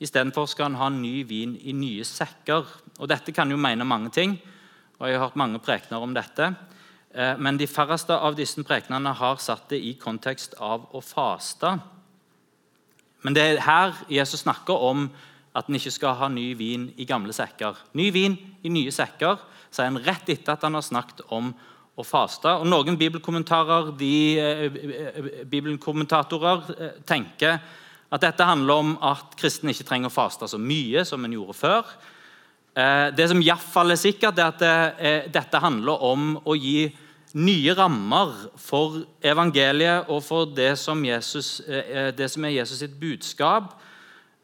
Istedenfor 0.00 0.48
skal 0.48 0.70
en 0.70 0.78
ha 0.80 0.88
ny 0.92 1.20
vin 1.28 1.52
i 1.60 1.74
nye 1.76 2.04
sekker. 2.04 2.64
Og 2.96 3.08
Dette 3.08 3.34
kan 3.36 3.52
jo 3.52 3.60
mene 3.60 3.84
mange 3.84 4.08
ting, 4.12 4.38
og 4.96 5.08
jeg 5.08 5.18
har 5.18 5.26
hørt 5.26 5.36
mange 5.36 5.60
prekener 5.60 6.00
om 6.00 6.16
dette. 6.16 6.54
Eh, 7.12 7.36
men 7.36 7.60
de 7.60 7.68
færreste 7.68 8.16
av 8.16 8.36
disse 8.36 8.64
prekenene 8.64 9.12
har 9.16 9.36
satt 9.40 9.68
det 9.72 9.82
i 9.84 9.94
kontekst 10.00 10.56
av 10.56 10.88
å 10.96 11.04
faste. 11.04 11.76
Men 13.24 13.36
det 13.36 13.44
er 13.44 13.64
her 13.64 13.96
Jesus 14.08 14.44
snakker 14.44 14.88
om 14.88 15.10
at 15.56 15.68
en 15.68 15.78
ikke 15.78 15.94
skal 15.94 16.18
ha 16.20 16.28
ny 16.32 16.50
vin 16.58 16.90
i 17.00 17.06
gamle 17.08 17.32
sekker. 17.34 17.78
Ny 17.96 18.10
vin 18.14 18.36
i 18.66 18.72
nye 18.72 18.92
sekker, 18.92 19.40
sier 19.70 19.88
han 19.88 20.02
rett 20.04 20.28
etter 20.32 20.54
at 20.54 20.66
han 20.66 20.76
har 20.76 20.84
snakket 20.84 21.24
om 21.32 21.52
å 21.96 22.04
faste. 22.04 22.50
Og 22.60 22.68
Noen 22.68 22.98
bibelkommentarer, 23.00 23.94
de, 23.96 24.12
eh, 24.38 25.44
bibelkommentatorer 25.48 26.74
eh, 26.76 27.00
tenker 27.08 27.56
at 28.12 28.22
dette 28.22 28.44
handler 28.46 28.82
om 28.84 28.92
at 29.02 29.32
kristne 29.40 29.72
ikke 29.72 29.88
trenger 29.88 30.12
å 30.12 30.14
faste 30.14 30.46
så 30.46 30.60
mye 30.60 31.02
som 31.08 31.24
en 31.24 31.32
gjorde 31.34 31.56
før. 31.58 31.96
Det 33.16 33.24
som 33.24 33.40
iallfall 33.40 33.94
er 33.94 33.96
sikkert, 33.96 34.36
er 34.36 34.52
at 34.52 35.32
dette 35.32 35.60
handler 35.62 36.02
om 36.04 36.34
å 36.44 36.52
gi 36.60 36.90
nye 37.36 37.74
rammer 37.76 38.32
for 38.60 39.02
evangeliet 39.24 40.08
og 40.12 40.22
for 40.24 40.48
det 40.56 40.72
som, 40.80 41.02
Jesus, 41.04 41.60
eh, 41.68 42.10
det 42.16 42.30
som 42.32 42.44
er 42.44 42.56
Jesus 42.56 42.80
sitt 42.80 42.96
budskap. 43.00 43.74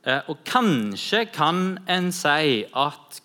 Eh, 0.02 0.22
og 0.28 0.42
kanskje 0.46 1.26
kan 1.30 1.78
en 1.90 2.10
si 2.14 2.64
at 2.66 3.20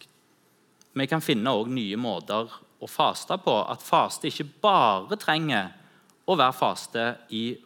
vi 0.97 1.05
kan 1.09 1.21
finne 1.21 1.53
nye 1.73 1.97
måter 1.97 2.51
å 2.81 2.89
faste 2.89 3.37
på. 3.41 3.55
At 3.69 3.85
faste 3.85 4.29
ikke 4.29 4.49
bare 4.61 5.17
trenger 5.19 5.73
å 6.27 6.37
være 6.37 6.57
faste 6.57 7.05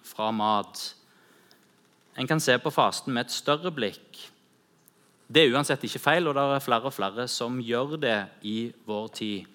fra 0.08 0.32
mat. 0.32 0.84
En 2.19 2.28
kan 2.28 2.39
se 2.43 2.58
på 2.60 2.71
fasten 2.71 3.13
med 3.13 3.28
et 3.28 3.36
større 3.36 3.71
blikk. 3.74 4.19
Det 5.32 5.45
er 5.45 5.54
uansett 5.56 5.84
ikke 5.88 6.04
feil, 6.04 6.28
og 6.28 6.36
det 6.36 6.43
er 6.43 6.63
flere 6.63 6.89
og 6.89 6.95
flere 6.95 7.28
som 7.32 7.60
gjør 7.63 7.95
det 8.00 8.19
i 8.47 8.58
vår 8.88 9.08
tid. 9.15 9.47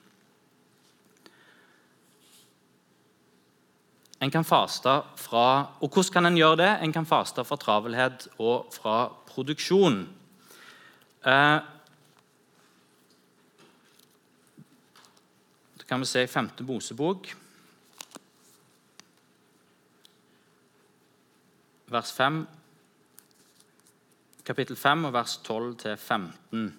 En 4.20 4.30
kan 4.30 4.44
faste 4.44 5.02
fra 5.16 5.76
Og 5.80 5.88
hvordan 5.92 6.12
kan 6.12 6.26
en 6.26 6.36
gjøre 6.36 6.56
det? 6.56 6.70
En 6.82 6.92
kan 6.92 7.06
faste 7.06 7.44
fra 7.44 7.56
travelhet 7.56 8.28
og 8.38 8.72
fra 8.72 9.08
produksjon. 9.26 10.08
Eh, 11.26 11.58
det 15.78 15.86
kan 15.86 16.00
vi 16.00 16.06
se 16.06 16.22
i 16.22 16.26
5. 16.26 16.50
Mosebok, 16.60 17.34
vers 21.86 22.12
5, 22.12 22.46
kapittel 24.44 24.76
5, 24.76 25.04
og 25.04 25.12
vers 25.12 25.40
12-15. 25.48 26.72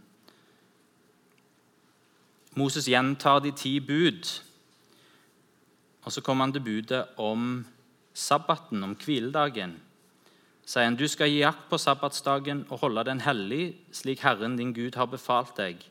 Moses 2.56 2.88
gjentar 2.88 3.40
de 3.40 3.52
ti 3.52 3.80
bud. 3.80 4.47
Og 6.08 6.14
så 6.16 6.24
kommer 6.24 6.48
han 6.48 6.54
til 6.56 6.64
budet 6.64 7.04
om 7.20 7.66
sabbaten, 8.16 8.80
om 8.86 8.94
hviledagen. 8.96 9.74
Sier 10.64 10.88
han, 10.88 10.96
du 10.96 11.04
skal 11.12 11.28
gi 11.28 11.42
akt 11.44 11.66
på 11.68 11.80
sabbatsdagen 11.80 12.62
og 12.72 12.80
holde 12.80 13.04
den 13.10 13.20
hellig, 13.26 13.76
slik 13.92 14.24
Herren 14.24 14.56
din 14.56 14.72
Gud 14.76 14.96
har 14.96 15.10
befalt 15.12 15.58
deg. 15.60 15.84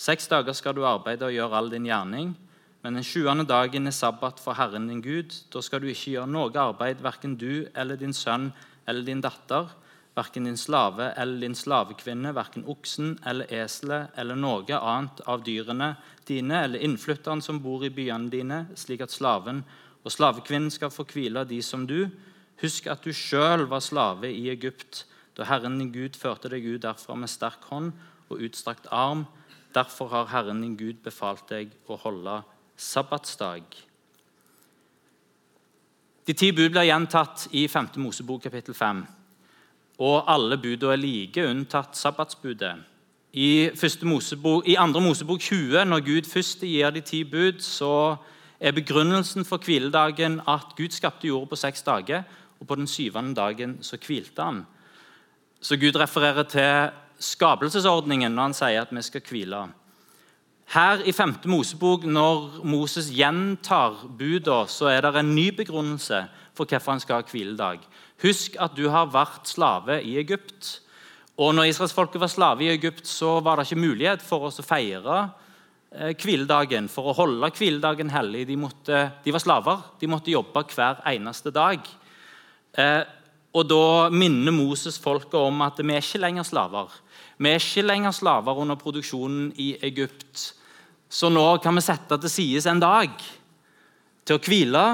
Seks 0.00 0.30
dager 0.32 0.56
skal 0.56 0.78
du 0.78 0.86
arbeide 0.88 1.28
og 1.28 1.36
gjøre 1.36 1.60
all 1.60 1.68
din 1.72 1.88
gjerning, 1.90 2.32
men 2.80 2.96
den 2.96 3.04
sjuende 3.04 3.44
dagen 3.44 3.84
er 3.84 3.92
sabbat 3.92 4.40
for 4.40 4.56
Herren 4.56 4.88
din 4.88 5.04
Gud. 5.04 5.36
Da 5.52 5.60
skal 5.60 5.84
du 5.84 5.90
ikke 5.92 6.14
gjøre 6.16 6.32
noe 6.32 6.56
arbeid, 6.56 7.04
verken 7.04 7.36
du 7.36 7.68
eller 7.76 8.00
din 8.00 8.16
sønn 8.16 8.48
eller 8.88 9.04
din 9.04 9.20
datter, 9.20 9.68
verken 10.20 10.44
din 10.44 10.58
slave 10.60 11.10
eller 11.16 11.40
din 11.40 11.56
slavekvinne, 11.56 12.34
verken 12.36 12.66
oksen 12.68 13.14
eller 13.26 13.48
eselet 13.62 14.12
eller 14.20 14.36
noe 14.36 14.78
annet 14.78 15.22
av 15.26 15.44
dyrene 15.46 15.94
dine 16.28 16.64
eller 16.64 16.84
innflytteren 16.84 17.42
som 17.42 17.60
bor 17.64 17.84
i 17.84 17.90
byene 17.90 18.30
dine, 18.30 18.64
slik 18.76 19.02
at 19.04 19.14
slaven 19.14 19.64
og 20.04 20.12
slavekvinnen 20.12 20.70
skal 20.72 20.92
få 20.92 21.04
hvile 21.08 21.44
de 21.48 21.60
som 21.64 21.86
du. 21.88 22.08
Husk 22.60 22.88
at 22.92 23.04
du 23.04 23.12
sjøl 23.16 23.66
var 23.68 23.84
slave 23.84 24.30
i 24.32 24.48
Egypt, 24.52 25.04
da 25.36 25.46
Herren 25.48 25.78
din 25.80 25.92
Gud 25.92 26.16
førte 26.18 26.50
deg 26.52 26.66
ut 26.66 26.82
derfra 26.84 27.16
med 27.16 27.30
sterk 27.32 27.64
hånd 27.70 27.92
og 28.30 28.42
utstrakt 28.44 28.88
arm. 28.92 29.26
Derfor 29.74 30.10
har 30.12 30.32
Herren 30.32 30.62
din 30.64 30.76
Gud 30.76 31.00
befalt 31.04 31.46
deg 31.52 31.72
å 31.86 31.96
holde 32.00 32.40
sabbatsdag. 32.76 33.64
De 36.26 36.36
ti 36.36 36.50
bud 36.52 36.72
blir 36.74 36.88
gjentatt 36.88 37.48
i 37.56 37.64
5. 37.68 37.94
Mosebok 38.02 38.44
kapittel 38.44 38.76
5. 38.76 39.02
Og 40.00 40.24
alle 40.32 40.56
budene 40.60 40.94
er 40.94 41.00
like, 41.00 41.44
unntatt 41.44 41.98
sabbatsbudet. 41.98 42.72
I, 43.32 43.70
Mosebok, 44.02 44.66
I 44.66 44.74
andre 44.80 45.00
Mosebok 45.00 45.40
20, 45.40 45.84
når 45.84 46.00
Gud 46.06 46.26
først 46.26 46.64
gir 46.66 46.90
de 46.90 47.00
ti 47.00 47.22
bud, 47.24 47.60
så 47.62 48.16
er 48.60 48.72
begrunnelsen 48.72 49.44
for 49.44 49.62
hviledagen 49.62 50.40
at 50.48 50.74
Gud 50.76 50.90
skapte 50.90 51.28
jorda 51.28 51.52
på 51.52 51.56
seks 51.56 51.82
dager, 51.82 52.24
og 52.60 52.66
på 52.66 52.76
den 52.76 52.86
syvende 52.86 53.34
dagen 53.34 53.78
så 53.82 53.96
hvilte 53.96 54.42
han. 54.42 54.64
Så 55.60 55.76
Gud 55.76 55.96
refererer 55.96 56.42
til 56.48 56.90
skapelsesordningen 57.20 58.32
når 58.32 58.42
han 58.42 58.56
sier 58.56 58.82
at 58.82 58.92
vi 58.96 59.04
skal 59.04 59.24
hvile. 59.28 59.62
Her 60.70 61.00
i 61.02 61.10
5. 61.10 61.32
Mosebok, 61.50 62.04
når 62.06 62.60
Moses 62.62 63.08
gjentar 63.10 64.04
buda, 64.18 64.68
så 64.70 64.86
er 64.86 65.02
det 65.02 65.18
en 65.18 65.32
ny 65.34 65.48
begrunnelse 65.50 66.20
for 66.54 66.62
hvorfor 66.70 66.94
han 66.94 67.02
skal 67.02 67.18
ha 67.18 67.26
hviledag. 67.26 67.80
Husk 68.22 68.54
at 68.54 68.76
du 68.78 68.84
har 68.92 69.10
vært 69.10 69.50
slave 69.50 69.96
i 70.06 70.14
Egypt. 70.20 70.76
Og 71.42 71.56
når 71.56 71.72
israelsfolket 71.72 72.22
var 72.22 72.30
slave 72.30 72.68
i 72.68 72.70
Egypt, 72.70 73.02
så 73.08 73.40
var 73.42 73.58
det 73.58 73.66
ikke 73.66 73.82
mulighet 73.82 74.22
for 74.22 74.46
oss 74.46 74.60
å 74.62 74.66
feire 74.66 75.16
eh, 75.90 76.12
hviledagen, 76.14 76.86
for 76.92 77.10
å 77.10 77.16
holde 77.18 77.50
hviledagen 77.58 78.14
hellig. 78.14 78.44
De, 78.52 78.60
måtte, 78.60 79.02
de, 79.24 79.34
var 79.34 79.42
slaver. 79.42 79.82
De 79.98 80.12
måtte 80.12 80.30
jobbe 80.30 80.62
hver 80.70 81.02
eneste 81.10 81.50
dag. 81.50 81.82
Eh, 82.78 83.02
og 83.58 83.66
Da 83.66 84.06
minner 84.14 84.54
Moses 84.54 85.02
folket 85.02 85.34
om 85.34 85.66
at 85.66 85.82
vi 85.82 85.98
er 85.98 86.06
ikke 86.06 86.22
lenger 86.22 86.46
slaver. 86.46 86.94
Vi 87.42 87.50
er 87.50 87.58
ikke 87.58 87.88
lenger 87.88 88.14
slaver 88.14 88.62
under 88.62 88.78
produksjonen 88.78 89.50
i 89.58 89.72
Egypt. 89.82 90.59
Så 91.10 91.26
nå 91.26 91.42
kan 91.58 91.74
vi 91.74 91.82
sette 91.82 92.20
til 92.22 92.30
side 92.30 92.70
en 92.70 92.80
dag 92.82 93.10
til 94.22 94.36
å 94.36 94.42
hvile, 94.44 94.84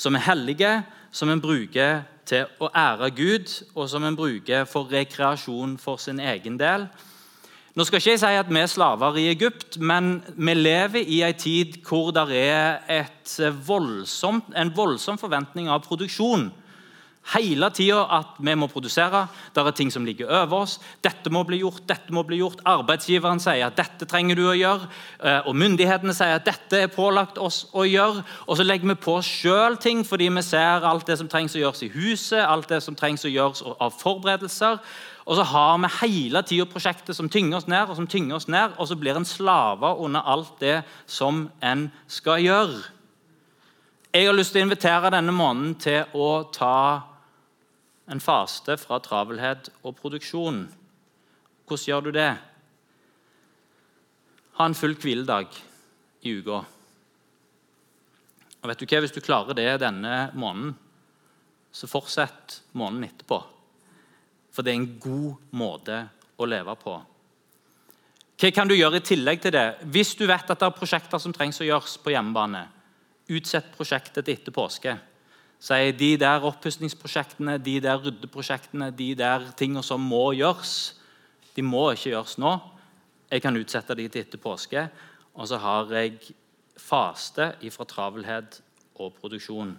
som 0.00 0.16
er 0.16 0.24
hellige, 0.24 0.70
som 1.12 1.28
en 1.28 1.42
bruker 1.44 2.06
til 2.28 2.48
å 2.64 2.70
ære 2.72 3.10
Gud, 3.12 3.52
og 3.76 3.88
som 3.92 4.06
en 4.08 4.16
bruker 4.16 4.64
for 4.68 4.88
rekreasjon 4.88 5.76
for 5.80 6.00
sin 6.00 6.22
egen 6.24 6.56
del. 6.60 6.86
Nå 7.76 7.84
skal 7.84 8.00
ikke 8.00 8.14
jeg 8.14 8.22
si 8.22 8.38
at 8.40 8.48
vi 8.48 8.62
er 8.62 8.70
slaver 8.72 9.18
i 9.20 9.26
Egypt, 9.28 9.76
men 9.76 10.22
vi 10.40 10.54
lever 10.56 11.04
i 11.04 11.20
en 11.26 11.36
tid 11.36 11.76
hvor 11.84 12.14
det 12.16 12.24
er 12.32 13.52
voldsomt, 13.68 14.48
en 14.56 14.72
voldsom 14.74 15.20
forventning 15.20 15.68
av 15.68 15.84
produksjon 15.84 16.48
hele 17.34 17.68
tida 17.74 18.04
at 18.18 18.38
vi 18.40 18.54
må 18.56 18.68
produsere. 18.70 19.26
Det 19.54 19.62
er 19.62 19.76
ting 19.76 19.90
som 19.92 20.06
ligger 20.06 20.30
over 20.42 20.64
oss. 20.64 20.78
Dette 21.04 21.30
må 21.32 21.42
bli 21.48 21.60
gjort, 21.60 21.82
dette 21.88 22.14
må 22.14 22.22
bli 22.26 22.40
gjort. 22.40 22.62
Arbeidsgiveren 22.68 23.42
sier 23.42 23.66
at 23.68 23.76
dette 23.78 24.08
trenger 24.08 24.38
du 24.38 24.46
å 24.48 24.56
gjøre. 24.56 24.88
Eh, 25.20 25.40
og 25.48 25.58
myndighetene 25.58 26.14
sier 26.16 26.38
at 26.38 26.48
dette 26.48 26.84
er 26.84 26.92
pålagt 26.92 27.38
oss 27.42 27.66
å 27.76 27.84
gjøre. 27.88 28.24
Og 28.46 28.58
så 28.58 28.66
legger 28.66 28.92
vi 28.92 28.98
på 29.02 29.18
sjøl 29.24 29.78
ting 29.82 30.04
fordi 30.08 30.30
vi 30.32 30.46
ser 30.46 30.86
alt 30.88 31.06
det 31.08 31.18
som 31.20 31.28
trengs 31.28 31.56
å 31.56 31.62
gjøres 31.62 31.84
i 31.84 31.92
huset, 31.92 32.40
alt 32.44 32.70
det 32.72 32.82
som 32.84 32.96
trengs 32.98 33.26
å 33.28 33.32
gjøres 33.32 33.64
av 33.76 33.96
forberedelser. 33.98 34.80
Og 35.28 35.36
så 35.36 35.44
har 35.44 35.74
vi 35.82 35.90
hele 36.00 36.40
tida 36.42 36.64
prosjektet 36.64 37.16
som 37.16 37.28
tynger 37.28 37.58
oss 37.58 37.66
ned, 37.68 37.90
og 37.90 37.98
som 37.98 38.06
tynger 38.08 38.38
oss 38.38 38.48
ned, 38.48 38.78
og 38.80 38.88
så 38.88 38.96
blir 38.96 39.18
en 39.18 39.28
slave 39.28 39.90
under 40.00 40.24
alt 40.24 40.54
det 40.62 40.78
som 41.04 41.50
en 41.60 41.90
skal 42.08 42.40
gjøre. 42.40 42.78
Jeg 44.08 44.24
har 44.24 44.32
lyst 44.32 44.54
til 44.56 44.62
å 44.62 44.64
invitere 44.64 45.10
denne 45.12 45.34
måneden 45.36 45.74
til 45.84 46.16
å 46.16 46.48
ta 46.48 46.78
en 48.08 48.20
faste 48.20 48.76
fra 48.80 48.98
travelhet 49.04 49.68
og 49.82 49.96
produksjon. 49.98 50.62
Hvordan 51.68 51.84
gjør 51.90 52.06
du 52.06 52.10
det? 52.16 52.30
Ha 54.58 54.66
en 54.66 54.76
full 54.76 54.96
hviledag 54.98 55.52
i 56.24 56.32
uka. 56.40 56.62
Og 58.58 58.70
vet 58.70 58.80
du 58.80 58.88
hva? 58.88 59.02
Hvis 59.04 59.14
du 59.14 59.20
klarer 59.22 59.54
det 59.54 59.68
denne 59.84 60.30
måneden, 60.34 60.72
så 61.70 61.86
fortsett 61.86 62.62
måneden 62.72 63.10
etterpå. 63.10 63.38
For 64.50 64.64
det 64.64 64.72
er 64.72 64.80
en 64.80 64.90
god 64.98 65.52
måte 65.60 66.00
å 66.40 66.48
leve 66.48 66.74
på. 66.80 66.96
Hva 68.38 68.50
kan 68.54 68.70
du 68.70 68.74
gjøre 68.74 69.02
i 69.02 69.04
tillegg 69.04 69.42
til 69.42 69.54
det? 69.54 69.66
Hvis 69.92 70.14
du 70.18 70.24
vet 70.26 70.48
at 70.48 70.58
det 70.58 70.66
er 70.66 70.74
prosjekter 70.74 71.20
som 71.22 71.34
trengs 71.34 71.60
å 71.60 71.68
gjøres 71.68 71.98
på 72.02 72.14
hjemmebane, 72.14 72.64
utsett 73.28 73.70
prosjektet 73.76 74.24
til 74.24 74.38
etter 74.38 74.54
påske 74.54 74.96
sier 75.58 75.92
de 75.92 76.12
der 76.20 76.44
oppussingsprosjektene, 76.46 77.58
de 77.58 77.80
der 77.82 77.98
ryddeprosjektene, 78.04 78.90
de 78.94 79.14
der 79.18 79.50
tingene 79.58 79.82
som 79.82 80.00
må 80.00 80.30
gjøres, 80.38 80.94
de 81.56 81.64
må 81.66 81.90
ikke 81.90 82.12
gjøres 82.12 82.38
nå. 82.38 82.54
Jeg 83.30 83.42
kan 83.42 83.58
utsette 83.58 83.96
de 83.98 84.06
til 84.08 84.22
etter 84.24 84.40
påske. 84.40 84.86
Og 85.34 85.48
så 85.50 85.58
har 85.60 85.90
jeg 85.92 86.32
faste 86.78 87.52
ifra 87.66 87.84
travelhet 87.86 88.60
og 88.98 89.14
produksjon. 89.18 89.74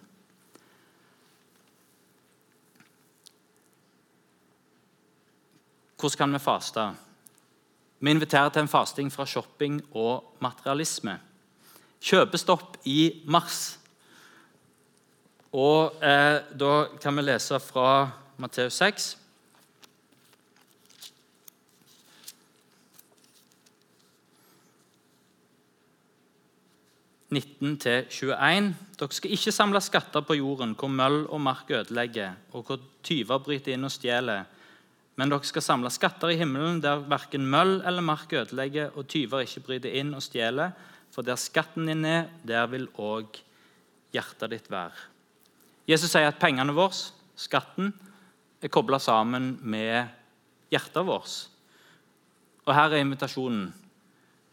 Hvordan 5.99 6.17
kan 6.17 6.33
vi 6.33 6.39
faste? 6.39 6.83
Vi 7.99 8.11
inviterer 8.11 8.49
til 8.49 8.63
en 8.63 8.71
fasting 8.71 9.11
fra 9.11 9.25
shopping 9.25 9.81
og 9.91 10.37
materialisme. 10.39 11.17
Kjøpestopp 11.99 12.77
i 12.87 13.23
mars. 13.27 13.79
Og 15.51 15.95
eh, 16.03 16.41
Da 16.59 16.73
kan 17.01 17.15
vi 17.17 17.25
lese 17.25 17.59
fra 17.59 18.09
Matteus 18.37 18.73
6. 18.73 19.15
til 27.29 28.05
21. 28.09 28.75
Dere 28.99 29.13
skal 29.13 29.33
ikke 29.35 29.53
samle 29.53 29.81
skatter 29.81 30.23
på 30.25 30.33
jorden, 30.39 30.73
hvor 30.73 30.89
møll 30.89 31.27
og 31.29 31.41
mark 31.41 31.69
ødelegger, 31.71 32.31
og 32.53 32.63
hvor 32.65 32.79
tyver 33.05 33.37
bryter 33.37 33.75
inn 33.75 33.85
og 33.85 33.93
stjeler. 33.93 34.47
Men 35.15 35.29
dere 35.29 35.45
skal 35.45 35.61
samle 35.61 35.91
skatter 35.93 36.33
i 36.33 36.39
himmelen, 36.39 36.81
der 36.81 37.05
verken 37.05 37.45
møll 37.45 37.81
eller 37.85 38.01
mark 38.01 38.33
ødelegger, 38.33 38.89
og 38.95 39.07
tyver 39.07 39.45
ikke 39.45 39.65
bryter 39.67 39.99
inn 40.01 40.13
og 40.17 40.25
stjeler. 40.25 40.73
For 41.13 41.21
der 41.21 41.39
skatten 41.39 41.87
din 41.89 42.05
er, 42.05 42.27
der 42.47 42.65
vil 42.71 42.89
òg 42.97 43.41
hjertet 44.13 44.51
ditt 44.55 44.71
være. 44.71 45.08
Jesus 45.89 46.11
sier 46.13 46.29
at 46.29 46.37
pengene 46.37 46.75
våre, 46.77 46.93
skatten, 47.39 47.89
er 48.61 48.69
kobla 48.69 48.99
sammen 49.01 49.55
med 49.65 50.11
hjertet 50.69 51.05
vårt. 51.07 51.37
Og 52.67 52.75
her 52.75 52.93
er 52.93 53.01
invitasjonen. 53.01 53.71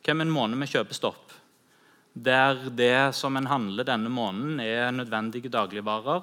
Hvem 0.06 0.22
en 0.22 0.32
måned 0.32 0.56
med 0.60 0.70
kjøpestopp? 0.70 1.34
Der 2.16 2.70
det 2.72 3.12
som 3.18 3.36
en 3.36 3.50
handler 3.50 3.84
denne 3.84 4.08
måneden, 4.08 4.62
er 4.64 4.94
nødvendige 4.94 5.52
dagligvarer. 5.52 6.22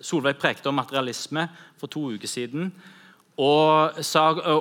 Solveig 0.00 0.40
prekte 0.40 0.72
om 0.72 0.80
materialisme 0.80 1.46
for 1.78 1.92
to 1.92 2.08
uker 2.16 2.30
siden. 2.30 2.72
Og, 3.40 4.00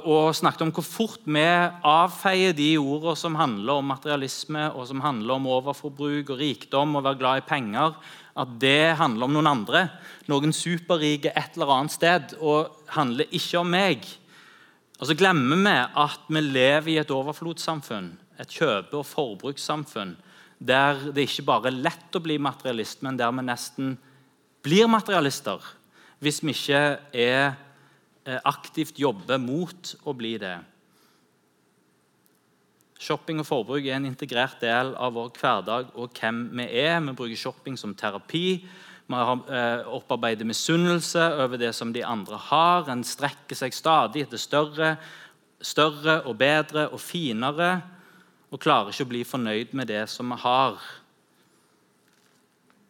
og, 0.05 0.35
snakket 0.35 0.61
om 0.63 0.69
hvor 0.71 0.85
fort 0.85 1.25
vi 1.25 1.41
avfeier 1.43 2.53
de 2.55 2.69
ordene 2.77 3.17
som 3.17 3.35
handler 3.35 3.81
om 3.81 3.89
materialisme, 3.91 4.69
og 4.71 4.85
som 4.87 5.01
handler 5.03 5.35
om 5.35 5.49
overforbruk 5.49 6.29
og 6.29 6.39
rikdom 6.39 6.95
og 6.95 7.07
være 7.07 7.19
glad 7.19 7.41
i 7.41 7.47
penger, 7.49 7.97
at 8.39 8.55
det 8.61 8.95
handler 8.99 9.27
om 9.27 9.35
noen 9.35 9.49
andre, 9.51 9.83
noen 10.31 10.53
superrike 10.55 11.33
et 11.35 11.57
eller 11.57 11.73
annet 11.75 11.95
sted, 11.95 12.35
og 12.39 12.71
handler 12.95 13.27
ikke 13.35 13.59
om 13.59 13.71
meg. 13.73 14.07
Og 14.99 15.09
så 15.09 15.15
glemmer 15.17 15.59
vi 15.63 15.75
at 16.03 16.27
vi 16.31 16.43
lever 16.43 16.93
i 16.93 16.99
et 17.01 17.11
overflodssamfunn, 17.11 18.13
et 18.39 18.55
kjøpe- 18.55 19.01
og 19.01 19.07
forbrukssamfunn, 19.07 20.15
der 20.59 21.11
det 21.15 21.27
ikke 21.27 21.47
bare 21.47 21.71
er 21.71 21.81
lett 21.87 22.15
å 22.15 22.23
bli 22.23 22.37
materialist, 22.39 23.03
men 23.03 23.19
der 23.19 23.31
vi 23.35 23.45
nesten 23.47 23.97
blir 24.63 24.89
materialister 24.91 25.63
hvis 26.19 26.41
vi 26.43 26.51
ikke 26.51 26.81
er 27.15 27.53
eh, 28.27 28.39
aktivt 28.43 28.99
jobber 28.99 29.39
mot 29.39 29.93
å 30.03 30.11
bli 30.11 30.33
det. 30.41 30.57
Shopping 32.99 33.39
og 33.39 33.47
forbruk 33.47 33.85
er 33.87 33.95
en 33.95 34.09
integrert 34.09 34.59
del 34.59 34.91
av 34.99 35.13
vår 35.15 35.29
hverdag 35.39 35.93
og 35.95 36.11
hvem 36.19 36.41
vi 36.59 36.65
er. 36.81 36.97
Vi 37.05 37.15
bruker 37.15 37.39
shopping 37.39 37.77
som 37.79 37.93
terapi. 37.95 38.59
Vi 39.09 39.19
eh, 39.19 39.87
opparbeidet 39.87 40.45
misunnelse 40.45 41.23
over 41.39 41.57
det 41.57 41.71
som 41.77 41.93
de 41.95 42.03
andre 42.03 42.37
har. 42.49 42.91
En 42.91 43.05
strekker 43.07 43.55
seg 43.55 43.73
stadig 43.73 44.25
etter 44.25 44.41
større, 44.41 44.97
større 45.61 46.19
og 46.27 46.35
bedre 46.43 46.89
og 46.91 46.99
finere 46.99 47.77
og 48.49 48.59
klarer 48.59 48.91
ikke 48.91 49.07
å 49.07 49.13
bli 49.13 49.23
fornøyd 49.27 49.73
med 49.77 49.87
det 49.93 50.03
som 50.11 50.33
vi 50.33 50.41
har. 50.43 50.83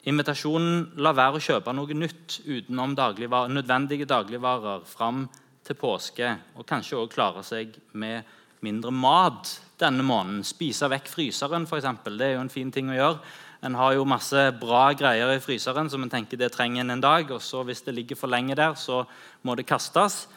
Invitasjonen 0.09 1.01
la 1.03 1.13
være 1.13 1.37
å 1.37 1.43
kjøpe 1.43 1.73
noe 1.75 1.93
nytt 1.93 2.39
utenom 2.47 2.97
dagligvarer, 2.97 3.51
nødvendige 3.53 4.09
dagligvarer 4.09 4.85
fram 4.89 5.27
til 5.67 5.77
påske, 5.77 6.33
og 6.57 6.65
kanskje 6.65 6.97
også 6.97 7.13
klare 7.13 7.43
seg 7.45 7.75
med 7.93 8.23
mindre 8.65 8.95
mat 8.95 9.59
denne 9.79 10.03
måneden. 10.05 10.43
Spise 10.47 10.89
vekk 10.91 11.07
fryseren, 11.11 11.67
f.eks. 11.67 11.87
Det 12.05 12.25
er 12.25 12.35
jo 12.35 12.43
en 12.43 12.51
fin 12.53 12.71
ting 12.71 12.91
å 12.91 12.97
gjøre. 12.97 13.31
En 13.61 13.75
har 13.75 13.95
jo 13.97 14.05
masse 14.07 14.43
bra 14.59 14.85
greier 14.95 15.33
i 15.33 15.41
fryseren 15.43 15.89
som 15.91 16.03
en 16.05 16.11
tenker 16.11 16.39
det 16.39 16.53
trenger 16.53 16.85
en 16.85 16.95
en 16.95 17.01
dag. 17.03 17.31
og 17.31 17.41
så 17.41 17.63
Hvis 17.63 17.81
det 17.81 17.95
ligger 17.95 18.15
for 18.15 18.27
lenge 18.27 18.55
der, 18.55 18.73
så 18.75 19.05
må 19.43 19.55
det 19.55 19.67
kastes. 19.67 20.27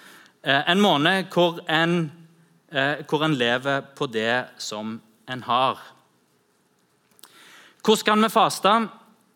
Eh, 0.42 0.70
en 0.70 0.80
måned 0.80 1.30
hvor 1.30 1.60
en, 1.68 2.10
eh, 2.72 3.04
hvor 3.06 3.24
en 3.24 3.34
lever 3.34 3.80
på 3.94 4.06
det 4.06 4.46
som 4.58 5.00
en 5.28 5.42
har. 5.42 5.78
Hvordan 7.82 8.04
kan 8.04 8.22
vi 8.22 8.28
faste? 8.28 8.88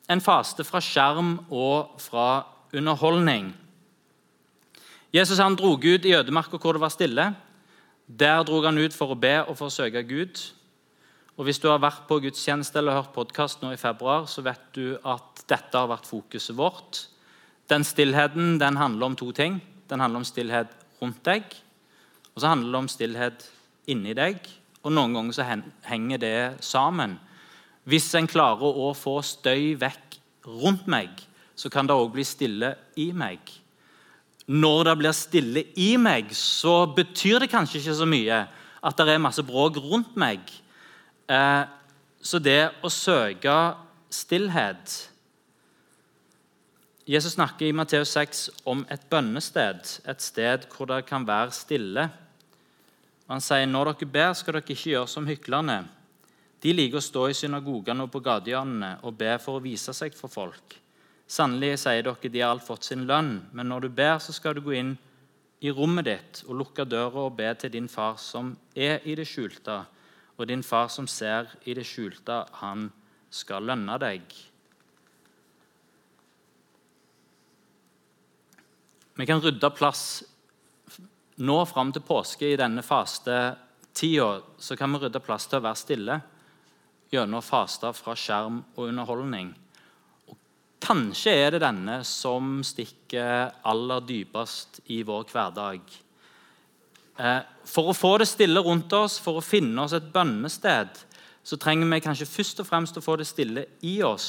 En 0.08 0.20
faste 0.20 0.64
fra 0.64 0.80
skjerm 0.80 1.46
og 1.50 2.00
fra 2.00 2.44
underholdning. 2.72 3.54
Jesus 5.12 5.38
han 5.38 5.56
drog 5.56 5.84
ut 5.84 6.04
i 6.04 6.14
ødemarka 6.14 6.58
hvor 6.58 6.72
det 6.72 6.80
var 6.80 6.90
stille. 6.90 7.34
Der 8.06 8.44
dro 8.46 8.60
han 8.62 8.78
ut 8.78 8.94
for 8.94 9.10
å 9.10 9.18
be 9.18 9.34
og 9.42 9.56
for 9.58 9.66
å 9.66 9.74
søke 9.74 10.04
Gud. 10.06 10.38
Og 11.36 11.44
Hvis 11.44 11.58
du 11.58 11.66
har 11.68 11.82
vært 11.82 12.06
på 12.06 12.20
gudstjeneste 12.22 12.78
eller 12.78 12.94
hørt 13.00 13.12
podkast 13.12 13.60
nå 13.62 13.72
i 13.74 13.80
februar, 13.80 14.28
så 14.30 14.44
vet 14.46 14.62
du 14.72 14.94
at 15.02 15.42
dette 15.50 15.74
har 15.74 15.90
vært 15.90 16.06
fokuset 16.06 16.56
vårt. 16.56 17.08
Den 17.68 17.84
stillheten 17.84 18.60
den 18.62 18.78
handler 18.78 19.10
om 19.10 19.16
to 19.18 19.32
ting. 19.32 19.58
Den 19.90 20.00
handler 20.00 20.22
om 20.22 20.28
stillhet 20.28 20.70
rundt 21.02 21.20
deg, 21.26 21.44
og 22.34 22.40
så 22.40 22.48
handler 22.48 22.72
det 22.72 22.78
om 22.78 22.88
stillhet 22.88 23.44
inni 23.90 24.14
deg. 24.14 24.38
Og 24.86 24.94
Noen 24.94 25.18
ganger 25.18 25.34
så 25.34 25.46
henger 25.90 26.22
det 26.22 26.64
sammen. 26.64 27.18
Hvis 27.84 28.08
en 28.14 28.30
klarer 28.30 28.80
å 28.86 28.94
få 28.94 29.18
støy 29.22 29.74
vekk 29.78 30.18
rundt 30.46 30.86
meg, 30.86 31.10
så 31.58 31.70
kan 31.70 31.86
det 31.86 31.94
òg 31.94 32.14
bli 32.14 32.24
stille 32.26 32.74
i 32.96 33.10
meg 33.12 33.65
når 34.46 34.84
det 34.86 34.94
blir 35.00 35.16
stille 35.16 35.64
i 35.82 35.96
meg, 35.98 36.30
så 36.34 36.84
betyr 36.94 37.42
det 37.42 37.50
kanskje 37.50 37.80
ikke 37.80 37.96
så 37.98 38.06
mye 38.08 38.44
at 38.86 39.02
det 39.02 39.16
er 39.16 39.22
masse 39.22 39.42
bråk 39.42 39.80
rundt 39.82 40.14
meg. 40.18 40.44
Eh, 41.26 41.64
så 42.22 42.38
det 42.42 42.60
å 42.86 42.90
søke 42.92 43.56
stillhet 44.12 44.94
Jesus 47.06 47.36
snakker 47.36 47.68
i 47.68 47.74
Matteus 47.74 48.10
6 48.16 48.38
om 48.66 48.80
et 48.90 49.04
bønnested, 49.10 49.78
et 50.10 50.22
sted 50.22 50.64
hvor 50.72 50.88
det 50.90 51.04
kan 51.06 51.22
være 51.26 51.54
stille. 51.54 52.08
Han 53.30 53.42
sier 53.42 53.68
når 53.70 53.92
dere 53.92 54.08
ber, 54.10 54.32
skal 54.34 54.56
dere 54.56 54.66
ikke 54.66 54.90
gjøre 54.90 55.10
som 55.12 55.28
hyklerne. 55.30 55.84
De 56.62 56.74
liker 56.74 56.98
å 56.98 57.04
stå 57.04 57.28
i 57.30 57.36
synagogene 57.38 58.06
og 58.06 58.10
på 58.10 58.22
gatehjørnene 58.26 58.90
og 59.06 59.14
be 59.20 59.36
for 59.38 59.58
å 59.58 59.62
vise 59.62 59.94
seg 59.94 60.18
for 60.18 60.32
folk. 60.32 60.78
Sannelig 61.26 61.80
sier 61.82 62.04
dere, 62.06 62.30
de 62.30 62.40
har 62.40 62.54
alt 62.54 62.66
fått 62.66 62.86
sin 62.86 63.06
lønn, 63.08 63.40
men 63.52 63.68
når 63.68 63.86
du 63.86 63.88
ber, 63.98 64.18
så 64.22 64.32
skal 64.32 64.54
du 64.54 64.62
gå 64.62 64.76
inn 64.78 64.94
i 65.64 65.72
rommet 65.74 66.06
ditt 66.06 66.42
og 66.46 66.60
lukke 66.60 66.84
døra 66.86 67.26
og 67.26 67.36
be 67.38 67.48
til 67.58 67.72
din 67.74 67.88
far 67.90 68.18
som 68.22 68.52
er 68.74 69.02
i 69.04 69.16
det 69.18 69.26
skjulte, 69.26 69.80
og 70.36 70.46
din 70.46 70.62
far 70.62 70.90
som 70.92 71.08
ser 71.10 71.50
i 71.64 71.74
det 71.74 71.86
skjulte, 71.88 72.44
han 72.60 72.90
skal 73.32 73.66
lønne 73.66 73.98
deg. 73.98 74.22
Vi 79.16 79.26
kan 79.26 79.40
rydde 79.40 79.70
plass 79.72 80.22
nå 81.40 81.56
fram 81.68 81.92
til 81.92 82.04
påske 82.04 82.50
i 82.52 82.56
denne 82.60 82.84
fastetida. 82.84 84.42
Så 84.58 84.76
kan 84.76 84.92
vi 84.92 85.00
rydde 85.06 85.22
plass 85.24 85.48
til 85.48 85.58
å 85.58 85.64
være 85.64 85.80
stille 85.80 86.18
gjennom 87.12 87.40
å 87.40 87.44
faste 87.44 87.92
fra 87.96 88.12
skjerm 88.18 88.60
og 88.74 88.90
underholdning. 88.90 89.54
Kanskje 90.86 91.32
er 91.34 91.54
det 91.54 91.64
denne 91.64 91.98
som 92.06 92.60
stikker 92.62 93.56
aller 93.66 94.02
dypest 94.06 94.84
i 94.94 95.00
vår 95.06 95.24
hverdag. 95.32 95.80
Eh, 97.18 97.40
for 97.66 97.90
å 97.90 97.96
få 97.96 98.12
det 98.20 98.28
stille 98.30 98.62
rundt 98.62 98.92
oss, 98.94 99.16
for 99.18 99.40
å 99.40 99.44
finne 99.44 99.82
oss 99.82 99.96
et 99.96 100.12
bønnested, 100.14 101.00
så 101.42 101.58
trenger 101.58 101.90
vi 101.90 102.02
kanskje 102.04 102.28
først 102.28 102.62
og 102.62 102.68
fremst 102.68 102.98
å 102.98 103.02
få 103.02 103.16
det 103.18 103.26
stille 103.26 103.64
i 103.88 103.96
oss. 104.06 104.28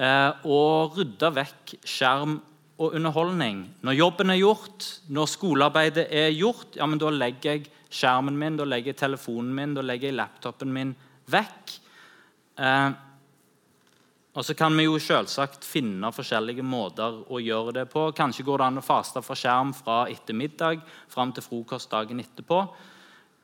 Eh, 0.00 0.46
og 0.48 0.96
rydde 0.96 1.32
vekk 1.42 1.74
skjerm 1.84 2.38
og 2.80 2.96
underholdning. 2.96 3.66
Når 3.84 3.98
jobben 3.98 4.32
er 4.32 4.40
gjort, 4.40 4.88
når 5.12 5.28
skolearbeidet 5.34 6.06
er 6.08 6.32
gjort, 6.32 6.78
ja, 6.80 6.88
men 6.88 7.02
da 7.02 7.12
legger 7.12 7.58
jeg 7.58 7.68
skjermen 7.92 8.38
min, 8.38 8.56
da 8.56 8.64
legger 8.64 8.94
jeg 8.94 9.02
telefonen 9.02 9.52
min, 9.52 9.76
da 9.76 9.84
legger 9.84 10.08
jeg 10.08 10.16
laptopen 10.22 10.72
min 10.72 10.96
vekk. 11.28 11.76
Eh, 12.56 12.90
og 14.40 14.44
så 14.46 14.54
kan 14.56 14.72
vi 14.72 14.86
jo 14.86 14.94
selvsagt 14.96 15.66
finne 15.68 16.08
forskjellige 16.16 16.64
måter 16.64 17.18
å 17.28 17.42
gjøre 17.44 17.74
det 17.76 17.82
på. 17.92 18.06
Kanskje 18.16 18.46
går 18.46 18.62
det 18.62 18.68
an 18.70 18.80
å 18.80 18.84
faste 18.84 19.20
fra 19.20 19.34
skjerm 19.36 19.74
fra 19.76 19.98
ettermiddag 20.08 20.80
fram 21.12 21.34
til 21.36 21.44
frokost 21.44 21.90
dagen 21.92 22.22
etterpå. 22.22 22.60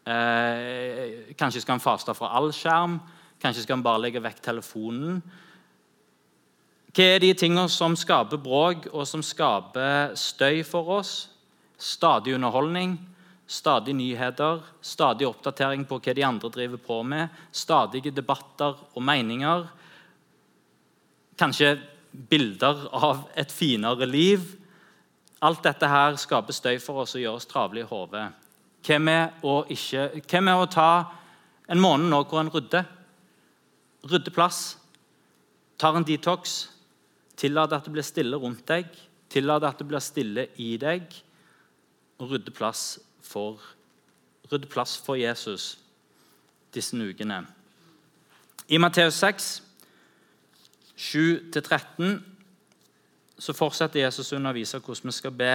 Eh, 0.08 1.34
kanskje 1.36 1.60
skal 1.60 1.76
en 1.76 1.84
faste 1.84 2.14
fra 2.16 2.30
all 2.38 2.48
skjerm. 2.48 2.96
Kanskje 3.42 3.66
skal 3.66 3.76
en 3.76 3.84
bare 3.84 4.06
legge 4.06 4.24
vekk 4.24 4.40
telefonen. 4.48 5.20
Hva 6.96 7.10
er 7.12 7.20
de 7.20 7.34
tingene 7.36 7.68
som 7.68 7.92
skaper 7.92 8.40
bråk 8.40 8.88
og 8.88 9.04
som 9.04 9.20
skaper 9.20 10.16
støy 10.16 10.62
for 10.64 10.96
oss? 10.96 11.26
Stadig 11.76 12.38
underholdning, 12.38 12.96
stadig 13.44 13.92
nyheter, 14.00 14.64
stadig 14.80 15.28
oppdatering 15.28 15.84
på 15.84 16.00
hva 16.00 16.16
de 16.16 16.24
andre 16.24 16.56
driver 16.56 16.80
på 16.80 17.02
med, 17.04 17.28
stadige 17.52 18.16
debatter 18.16 18.80
og 18.94 19.04
meninger. 19.04 19.68
Kanskje 21.36 21.76
bilder 22.30 22.86
av 22.96 23.26
et 23.36 23.52
finere 23.52 24.08
liv. 24.08 24.44
Alt 25.44 25.62
dette 25.66 25.88
her 25.90 26.16
skaper 26.20 26.56
støy 26.56 26.78
for 26.80 27.02
oss 27.02 27.16
og 27.16 27.22
gjør 27.22 27.40
oss 27.40 27.48
travle 27.50 27.82
i 27.82 27.88
hodet. 27.88 28.28
Hva 28.86 29.00
med 29.02 29.42
å, 29.42 30.66
ta 30.70 30.90
en 31.68 31.82
måned 31.82 32.08
nå 32.08 32.22
hvor 32.24 32.40
en 32.40 32.52
rydder? 32.54 32.86
Rydder 34.06 34.32
plass. 34.32 34.76
Tar 35.76 35.98
en 35.98 36.06
detox 36.06 36.62
tillater 37.36 37.76
at 37.76 37.84
det 37.84 37.92
blir 37.92 38.06
stille 38.06 38.38
rundt 38.40 38.64
deg, 38.68 38.88
tillater 39.28 39.68
at 39.68 39.80
det 39.80 39.88
blir 39.90 40.00
stille 40.00 40.46
i 40.62 40.76
deg, 40.80 41.04
og 42.16 42.32
rydder 42.32 42.54
plass 42.56 42.96
for, 43.20 43.60
rydde 44.48 44.70
plass 44.72 44.96
for 44.96 45.20
Jesus 45.20 45.74
disse 46.72 46.96
ukene. 46.96 47.42
I 48.68 48.80
Matteus 48.82 49.20
6, 49.20 49.50
7-13, 50.96 52.16
så 53.38 53.52
fortsetter 53.52 54.00
Jesus 54.00 54.32
å 54.32 54.38
undervise 54.38 54.80
hvordan 54.80 55.10
vi 55.10 55.16
skal 55.16 55.34
be. 55.36 55.54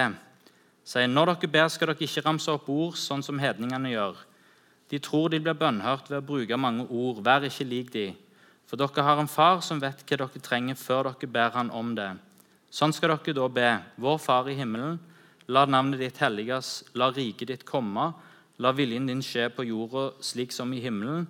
Sier, 0.86 1.10
når 1.10 1.32
dere 1.32 1.50
ber, 1.50 1.70
skal 1.70 1.90
dere 1.90 2.06
ikke 2.06 2.22
ramse 2.26 2.50
opp 2.50 2.68
ord 2.70 2.98
sånn 2.98 3.22
som 3.26 3.40
hedningene 3.42 3.90
gjør. 3.90 4.20
De 4.90 5.00
tror 5.02 5.30
de 5.32 5.40
blir 5.42 5.56
bønnhørt 5.58 6.10
ved 6.10 6.20
å 6.20 6.26
bruke 6.26 6.58
mange 6.58 6.84
ord. 6.90 7.22
Vær 7.24 7.46
ikke 7.46 7.66
lik 7.66 7.92
de. 7.94 8.10
For 8.68 8.78
dere 8.80 9.04
har 9.06 9.20
en 9.22 9.30
far 9.30 9.62
som 9.64 9.80
vet 9.82 10.02
hva 10.04 10.18
dere 10.20 10.42
trenger, 10.42 10.78
før 10.78 11.10
dere 11.10 11.30
ber 11.30 11.54
han 11.56 11.70
om 11.74 11.94
det. 11.96 12.10
Sånn 12.72 12.94
skal 12.94 13.16
dere 13.16 13.34
da 13.36 13.48
be. 13.48 13.70
Vår 14.00 14.20
Far 14.22 14.50
i 14.50 14.56
himmelen. 14.58 15.00
La 15.48 15.64
navnet 15.66 16.00
ditt 16.00 16.20
helliges, 16.22 16.82
la 16.94 17.10
riket 17.10 17.50
ditt 17.50 17.64
komme. 17.68 18.12
La 18.62 18.70
viljen 18.72 19.08
din 19.10 19.22
skje 19.24 19.48
på 19.52 19.66
jorda 19.66 20.12
slik 20.22 20.54
som 20.54 20.70
i 20.72 20.80
himmelen. 20.80 21.26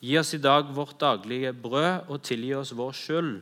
Gi 0.00 0.16
oss 0.16 0.32
i 0.32 0.40
dag 0.40 0.70
vårt 0.72 0.96
daglige 1.00 1.52
brød, 1.52 2.06
og 2.08 2.22
tilgi 2.24 2.54
oss 2.56 2.72
vår 2.72 2.94
skyld, 2.96 3.34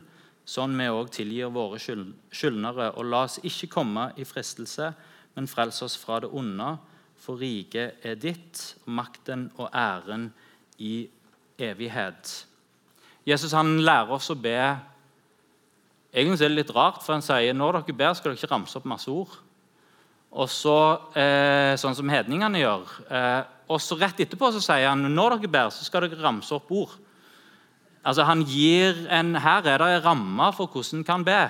sånn 0.43 0.73
vi 0.75 0.89
òg 0.91 1.07
tilgir 1.15 1.53
våre 1.55 1.79
skyldnere. 1.79 2.89
Og 2.99 3.07
la 3.07 3.21
oss 3.29 3.37
ikke 3.47 3.69
komme 3.77 4.09
i 4.19 4.25
fristelse, 4.27 4.89
men 5.37 5.47
frels 5.47 5.79
oss 5.85 5.95
fra 5.99 6.19
det 6.19 6.31
onde. 6.35 6.73
For 7.19 7.39
riket 7.39 8.03
er 8.03 8.19
ditt, 8.19 8.59
makten 8.91 9.47
og 9.55 9.69
æren 9.71 10.29
i 10.83 11.07
evighet. 11.59 12.33
Jesus 13.27 13.55
han 13.55 13.77
lærer 13.83 14.15
oss 14.19 14.31
å 14.31 14.39
be 14.39 14.59
Egentlig 16.09 16.41
er 16.41 16.49
det 16.49 16.55
litt 16.57 16.71
rart, 16.73 17.03
for 17.05 17.13
han 17.13 17.21
sier 17.21 17.53
når 17.53 17.83
dere 17.83 17.93
ber, 17.93 18.15
skal 18.17 18.31
dere 18.31 18.39
ikke 18.39 18.49
ramse 18.49 18.79
opp 18.79 18.87
masse 18.89 19.11
ord. 19.13 19.35
Og 20.33 20.49
så, 20.49 20.77
eh, 21.13 21.75
Sånn 21.77 21.93
som 21.95 22.09
hedningene 22.09 22.57
gjør. 22.57 22.87
Eh, 23.11 23.43
og 23.69 23.81
så 23.83 23.97
Rett 23.99 24.19
etterpå 24.25 24.49
så 24.53 24.61
sier 24.63 24.89
han 24.89 25.05
når 25.13 25.37
dere 25.37 25.51
ber, 25.53 25.71
så 25.73 25.85
skal 25.85 26.07
dere 26.07 26.19
ramse 26.23 26.53
opp 26.55 26.71
ord. 26.73 26.95
Altså 28.01 28.25
han 28.25 28.41
gir 28.47 29.03
en, 29.13 29.35
Her 29.37 29.67
er 29.67 29.81
det 29.81 29.89
en 29.93 30.05
ramme 30.07 30.51
for 30.57 30.71
hvordan 30.71 31.01
en 31.01 31.07
kan 31.07 31.25
be. 31.27 31.41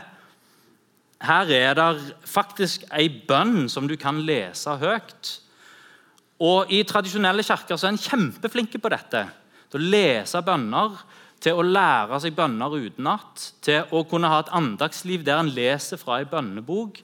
Her 1.23 1.51
er 1.51 1.77
det 1.77 2.15
faktisk 2.27 2.84
ei 2.95 3.08
bønn 3.08 3.69
som 3.71 3.88
du 3.88 3.95
kan 3.99 4.19
lese 4.27 4.75
høyt. 4.82 5.32
Og 6.39 6.71
I 6.71 6.84
tradisjonelle 6.88 7.43
kirker 7.43 7.79
så 7.79 7.88
er 7.88 7.95
en 7.95 8.03
kjempeflinke 8.03 8.79
på 8.79 8.91
dette. 8.91 9.25
Til 9.69 9.79
å 9.79 9.91
lese 9.95 10.43
bønner 10.43 10.99
til 11.43 11.55
å 11.55 11.65
lære 11.65 12.19
seg 12.21 12.36
bønner 12.36 12.73
utenat, 12.75 13.43
til 13.63 13.88
å 13.95 14.03
kunne 14.08 14.29
ha 14.32 14.41
et 14.43 14.53
andagsliv 14.55 15.23
der 15.27 15.39
en 15.39 15.51
leser 15.55 15.99
fra 15.99 16.19
en 16.19 16.32
bønnebok. 16.32 16.99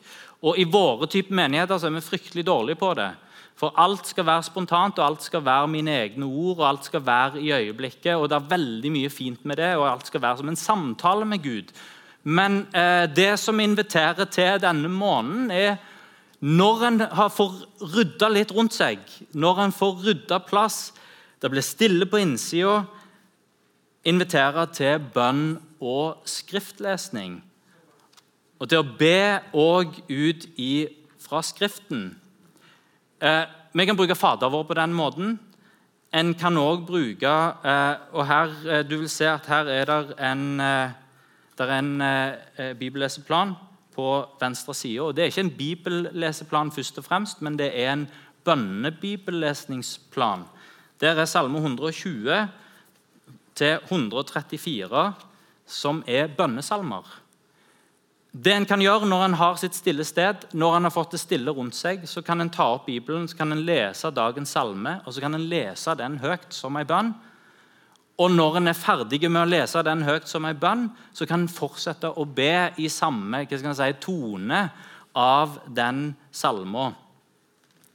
Og 0.46 0.60
I 0.60 0.68
våre 0.70 1.08
type 1.12 1.34
menigheter 1.36 1.80
så 1.80 1.90
er 1.90 1.96
vi 1.96 2.04
fryktelig 2.04 2.46
dårlige 2.48 2.80
på 2.82 2.92
det. 3.00 3.12
For 3.56 3.72
alt 3.80 4.08
skal 4.08 4.26
være 4.28 4.44
spontant, 4.44 5.00
og 5.00 5.06
alt 5.06 5.24
skal 5.24 5.46
være 5.46 5.72
mine 5.72 5.94
egne 5.96 6.28
ord, 6.28 6.58
og 6.60 6.68
alt 6.70 6.88
skal 6.90 7.06
være 7.06 7.42
i 7.42 7.52
øyeblikket. 7.56 8.16
og 8.16 8.30
Det 8.30 8.36
er 8.36 8.50
veldig 8.50 8.92
mye 8.92 9.10
fint 9.10 9.46
med 9.46 9.56
det, 9.56 9.76
og 9.76 9.92
alt 9.92 10.08
skal 10.08 10.22
være 10.22 10.38
som 10.38 10.50
en 10.50 10.60
samtale 10.60 11.26
med 11.26 11.44
Gud. 11.44 11.72
Men 12.24 12.68
eh, 12.76 13.06
det 13.16 13.40
som 13.40 13.60
inviterer 13.60 14.26
til 14.26 14.62
denne 14.62 14.90
måneden, 14.90 15.52
er 15.52 15.78
når 16.42 16.84
en 16.88 17.00
får 17.32 17.54
rydda 17.96 18.30
litt 18.30 18.52
rundt 18.52 18.76
seg, 18.76 19.00
når 19.34 19.62
en 19.64 19.72
får 19.74 20.04
rydda 20.04 20.40
plass, 20.44 20.92
det 21.42 21.52
blir 21.52 21.64
stille 21.64 22.06
på 22.10 22.20
innsida, 22.20 22.84
invitere 24.06 24.66
til 24.74 25.00
bønn 25.14 25.56
og 25.80 26.26
skriftlesning. 26.28 27.40
Og 28.60 28.70
til 28.70 28.82
å 28.82 28.92
be 29.00 29.40
òg 29.54 29.98
ut 30.10 30.46
i, 30.58 30.88
fra 31.20 31.42
Skriften. 31.44 32.14
Eh, 33.22 33.44
vi 33.74 33.86
kan 33.86 33.96
bruke 33.96 34.16
Fader 34.16 34.50
vår 34.50 34.64
på 34.64 34.74
den 34.74 34.94
måten. 34.94 35.40
En 36.14 36.34
kan 36.34 36.58
òg 36.58 36.86
bruke 36.88 37.54
eh, 37.66 37.96
og 38.14 38.28
her, 38.28 38.50
eh, 38.68 38.84
Du 38.84 38.98
vil 38.98 39.10
se 39.10 39.28
at 39.28 39.46
her 39.46 39.66
er 39.68 39.86
det 39.86 40.20
en, 40.20 40.60
eh, 40.60 40.90
der 41.58 41.66
er 41.66 41.80
en 41.80 42.02
eh, 42.02 42.74
bibelleseplan 42.74 43.54
på 43.96 44.26
venstre 44.40 44.74
side. 44.74 45.16
Det 45.16 45.20
er 45.20 45.26
ikke 45.26 45.42
en 45.42 45.58
bibelleseplan, 45.58 46.72
først 46.72 46.98
og 46.98 47.04
fremst, 47.04 47.42
men 47.42 47.58
det 47.58 47.80
er 47.80 47.94
en 47.94 48.10
bønnebibellesningsplan. 48.44 50.44
Der 51.02 51.16
er 51.16 51.26
Salme 51.26 51.58
120 51.58 52.50
til 53.56 53.80
134 53.90 55.14
som 55.66 56.04
er 56.08 56.28
bønnesalmer. 56.28 57.25
Det 58.36 58.52
en 58.52 58.66
kan 58.68 58.82
gjøre 58.84 59.08
Når 59.08 59.22
en 59.30 59.38
har 59.40 59.60
sitt 59.60 59.78
stille 59.78 60.04
sted, 60.04 60.50
når 60.52 60.76
en 60.76 60.88
har 60.90 60.92
fått 60.92 61.14
det 61.16 61.22
stille 61.22 61.54
rundt 61.56 61.76
seg, 61.78 62.04
så 62.10 62.20
kan 62.26 62.42
en 62.44 62.52
ta 62.52 62.68
opp 62.74 62.90
Bibelen 62.90 63.30
så 63.32 63.38
kan 63.40 63.56
en 63.56 63.64
lese 63.64 64.12
dagens 64.12 64.52
salme 64.52 64.98
og 65.06 65.16
så 65.16 65.24
kan 65.24 65.38
en 65.38 65.48
lese 65.48 65.96
den 65.96 66.18
høyt 66.20 66.52
som 66.52 66.76
en 66.76 66.90
bønn. 66.90 67.14
Og 68.20 68.32
når 68.32 68.58
en 68.60 68.72
er 68.72 68.78
ferdig 68.80 69.22
med 69.30 69.42
å 69.42 69.48
lese 69.48 69.84
den 69.84 70.04
høyt 70.08 70.28
som 70.28 70.46
en 70.48 70.60
bønn, 70.60 70.86
så 71.16 71.28
kan 71.28 71.46
en 71.46 71.52
fortsette 71.52 72.12
å 72.12 72.26
be 72.28 72.72
i 72.80 72.90
samme 72.92 73.46
si, 73.48 73.90
tone 74.04 74.62
av 75.16 75.60
den 75.68 76.14
salma. 76.32 76.90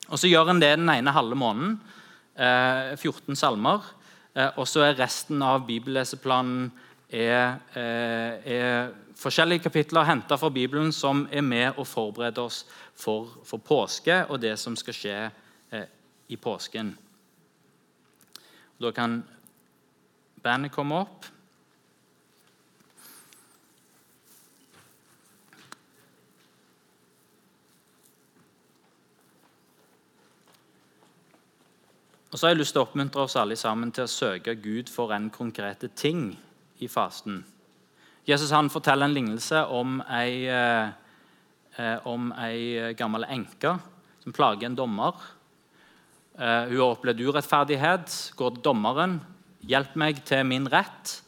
Og 0.08 0.18
Så 0.18 0.28
gjør 0.28 0.50
en 0.50 0.60
det 0.60 0.76
den 0.76 0.88
ene 0.88 1.12
halve 1.12 1.36
måneden. 1.36 1.80
Eh, 2.36 2.96
14 2.96 3.36
salmer. 3.36 3.80
Eh, 4.34 4.50
og 4.56 4.68
så 4.68 4.84
er 4.88 4.98
resten 4.98 5.42
av 5.42 5.66
bibelleseplanen 5.66 6.70
er, 7.10 7.58
eh, 7.74 8.52
er 8.52 8.92
forskjellige 9.18 9.66
kapitler 9.66 10.06
henta 10.06 10.36
fra 10.38 10.50
Bibelen 10.50 10.92
som 10.92 11.26
er 11.32 11.42
med 11.42 11.72
og 11.76 11.86
forbereder 11.86 12.42
oss 12.42 12.64
for, 12.94 13.28
for, 13.44 13.58
påske 13.58 14.24
og 14.28 14.40
det 14.40 14.58
som 14.58 14.76
skal 14.76 14.94
skje 14.94 15.18
eh, 15.72 15.86
i 16.28 16.36
påsken. 16.36 16.94
Da 18.80 18.90
kan 18.90 19.22
bandet 20.42 20.72
komme 20.72 21.02
opp. 21.02 21.26
Og 32.30 32.38
så 32.38 32.46
har 32.46 32.54
jeg 32.54 32.60
lyst 32.60 32.76
til 32.76 32.84
å 32.84 32.86
oppmuntre 32.86 33.24
oss 33.26 33.34
alle 33.36 33.56
sammen 33.58 33.90
til 33.90 34.06
å 34.06 34.10
søke 34.10 34.54
Gud 34.54 34.88
for 34.88 35.10
en 35.12 35.26
konkrete 35.34 35.90
ting 35.98 36.38
i 36.80 36.88
fasten. 36.88 37.42
Jesus 38.28 38.52
han 38.54 38.70
forteller 38.70 39.08
en 39.08 39.16
lignelse 39.16 39.64
om 39.72 40.00
ei, 40.08 40.46
eh, 40.46 40.88
eh 41.78 42.06
om 42.06 42.32
ei 42.32 42.94
gammel 42.94 43.24
enke 43.24 43.78
som 44.22 44.32
plager 44.32 44.66
en 44.66 44.76
dommer. 44.76 45.14
Eh, 46.38 46.64
hun 46.68 46.80
har 46.80 46.94
opplevd 46.94 47.20
urettferdighet, 47.20 48.32
går 48.36 48.50
til 48.54 48.62
dommeren. 48.62 49.20
'Hjelp 49.60 49.96
meg 49.96 50.24
til 50.24 50.44
min 50.44 50.66
rett.' 50.66 51.22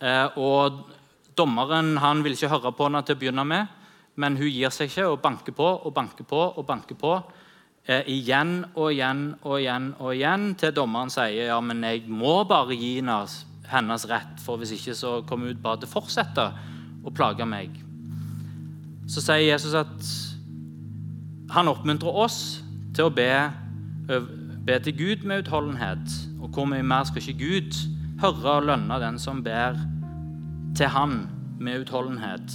Eh, 0.00 0.38
og 0.38 0.86
Dommeren 1.40 1.96
han 2.02 2.24
vil 2.24 2.34
ikke 2.34 2.50
høre 2.50 2.72
på 2.76 2.88
henne 2.88 3.02
til 3.06 3.16
å 3.16 3.20
begynne 3.20 3.44
med, 3.48 3.68
men 4.20 4.36
hun 4.36 4.50
gir 4.50 4.72
seg 4.74 4.90
ikke 4.90 5.06
og 5.08 5.20
banker 5.22 5.54
på 5.56 5.68
og 5.86 5.92
banker 5.94 6.26
på. 6.28 6.40
og 6.58 6.66
banker 6.66 6.98
på 6.98 7.12
eh, 7.86 8.02
igjen 8.10 8.64
og 8.74 8.90
igjen 8.92 9.22
og 9.44 9.60
igjen 9.60 9.86
og 10.00 10.10
igjen 10.14 10.54
til 10.60 10.74
dommeren 10.76 11.12
sier 11.12 11.52
ja, 11.52 11.60
men 11.60 11.84
jeg 11.86 12.08
må 12.08 12.42
bare 12.44 12.76
gi 12.76 12.98
hennes, 12.98 13.44
hennes 13.70 14.06
rett, 14.10 14.40
for 14.42 14.60
hvis 14.60 14.74
ikke 14.76 14.94
så 14.98 15.20
kommer 15.28 15.50
hun 15.50 15.62
bare 15.62 15.80
til 15.80 15.90
å 15.90 15.94
fortsette 15.94 16.46
å 17.06 17.12
plage 17.14 17.46
meg. 17.48 17.74
Så 19.10 19.22
sier 19.24 19.46
Jesus 19.46 19.74
at 19.78 20.10
han 21.54 21.70
oppmuntrer 21.70 22.18
oss 22.24 22.60
til 22.94 23.08
å 23.08 23.14
be, 23.14 23.30
be 24.66 24.78
til 24.84 24.96
Gud 24.98 25.26
med 25.26 25.44
utholdenhet. 25.44 26.18
Og 26.40 26.50
hvor 26.54 26.68
mye 26.70 26.84
mer 26.86 27.06
skal 27.08 27.22
ikke 27.22 27.40
Gud 27.40 27.78
høre 28.22 28.58
og 28.58 28.68
lønne 28.68 29.00
den 29.02 29.18
som 29.22 29.42
ber 29.44 29.78
til 30.78 30.90
Han 30.92 31.22
med 31.60 31.82
utholdenhet? 31.82 32.54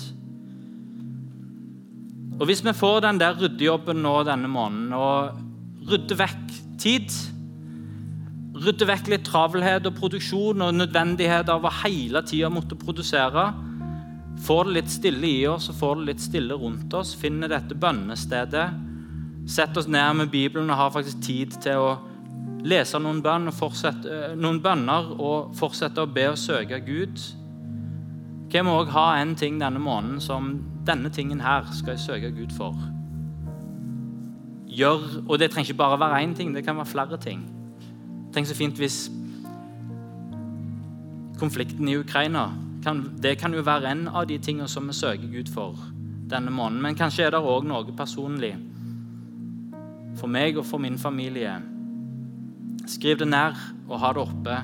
Og 2.39 2.45
Hvis 2.45 2.63
vi 2.65 2.73
får 2.75 2.99
den 3.05 3.19
der 3.19 3.37
ryddejobben 3.39 4.01
nå 4.03 4.15
denne 4.27 4.49
måneden 4.51 4.93
og 4.93 5.37
rydder 5.87 6.19
vekk 6.19 6.55
tid 6.81 7.11
Rydder 8.55 8.87
vekk 8.87 9.09
litt 9.11 9.25
travelhet 9.27 9.87
og 9.89 9.97
produksjon 9.97 10.63
og 10.63 10.75
nødvendighet 10.77 11.49
av 11.51 11.65
å 11.67 11.73
hele 11.83 12.21
tida 12.23 12.51
måtte 12.53 12.77
produsere 12.79 13.49
Får 14.45 14.65
det 14.65 14.73
litt 14.75 14.91
stille 14.91 15.27
i 15.27 15.45
oss 15.47 15.69
og 15.71 15.77
får 15.79 15.95
det 15.99 16.07
litt 16.09 16.23
stille 16.23 16.57
rundt 16.59 16.93
oss, 16.93 17.13
finner 17.15 17.51
dette 17.51 17.77
bønnestedet, 17.79 18.65
setter 19.47 19.81
oss 19.81 19.87
ned 19.87 20.19
med 20.19 20.31
Bibelen 20.33 20.69
og 20.69 20.79
har 20.79 20.91
faktisk 20.93 21.23
tid 21.23 21.55
til 21.63 21.79
å 21.79 21.93
lese 22.65 22.99
noen, 22.99 23.21
bønn 23.23 23.47
eh, 23.47 24.35
noen 24.35 24.59
bønner 24.61 25.11
og 25.15 25.55
fortsette 25.57 26.03
å 26.03 26.11
be 26.11 26.27
og 26.33 26.39
søke 26.41 26.81
Gud. 26.83 27.21
Kan 28.51 28.67
vi 28.67 28.75
òg 28.75 28.91
ha 28.93 29.07
en 29.21 29.35
ting 29.39 29.59
denne 29.61 29.81
måneden 29.81 30.19
som 30.21 30.57
denne 30.85 31.09
tingen 31.09 31.41
her 31.41 31.65
skal 31.71 31.95
jeg 31.95 32.05
søke 32.05 32.33
Gud 32.35 32.53
for. 32.53 32.75
Gjør, 34.75 35.23
og 35.29 35.39
det 35.39 35.53
trenger 35.53 35.71
ikke 35.71 35.83
bare 35.85 36.01
være 36.01 36.23
én 36.25 36.35
ting, 36.35 36.51
det 36.53 36.65
kan 36.65 36.77
være 36.77 36.91
flere 36.91 37.21
ting. 37.21 37.45
Tenk 38.35 38.49
så 38.49 38.55
fint 38.57 38.75
hvis 38.75 39.05
konflikten 41.39 41.87
i 41.87 41.97
Ukraina 41.97 42.49
kan, 42.83 43.17
Det 43.21 43.37
kan 43.39 43.53
jo 43.53 43.61
være 43.61 43.91
en 43.91 44.07
av 44.07 44.27
de 44.27 44.37
tingene 44.37 44.67
som 44.67 44.87
vi 44.87 44.93
søker 44.93 45.31
Gud 45.31 45.49
for 45.49 45.79
denne 46.29 46.51
måneden. 46.51 46.81
Men 46.81 46.95
kanskje 46.95 47.23
er 47.25 47.31
det 47.31 47.39
òg 47.39 47.63
noe 47.65 47.95
personlig 47.97 48.51
for 50.19 50.27
meg 50.27 50.57
og 50.57 50.65
for 50.65 50.77
min 50.77 50.97
familie. 50.97 51.55
Skriv 52.85 53.17
det 53.17 53.27
ned 53.27 53.55
og 53.87 53.99
ha 53.99 54.11
det 54.13 54.21
oppe 54.21 54.57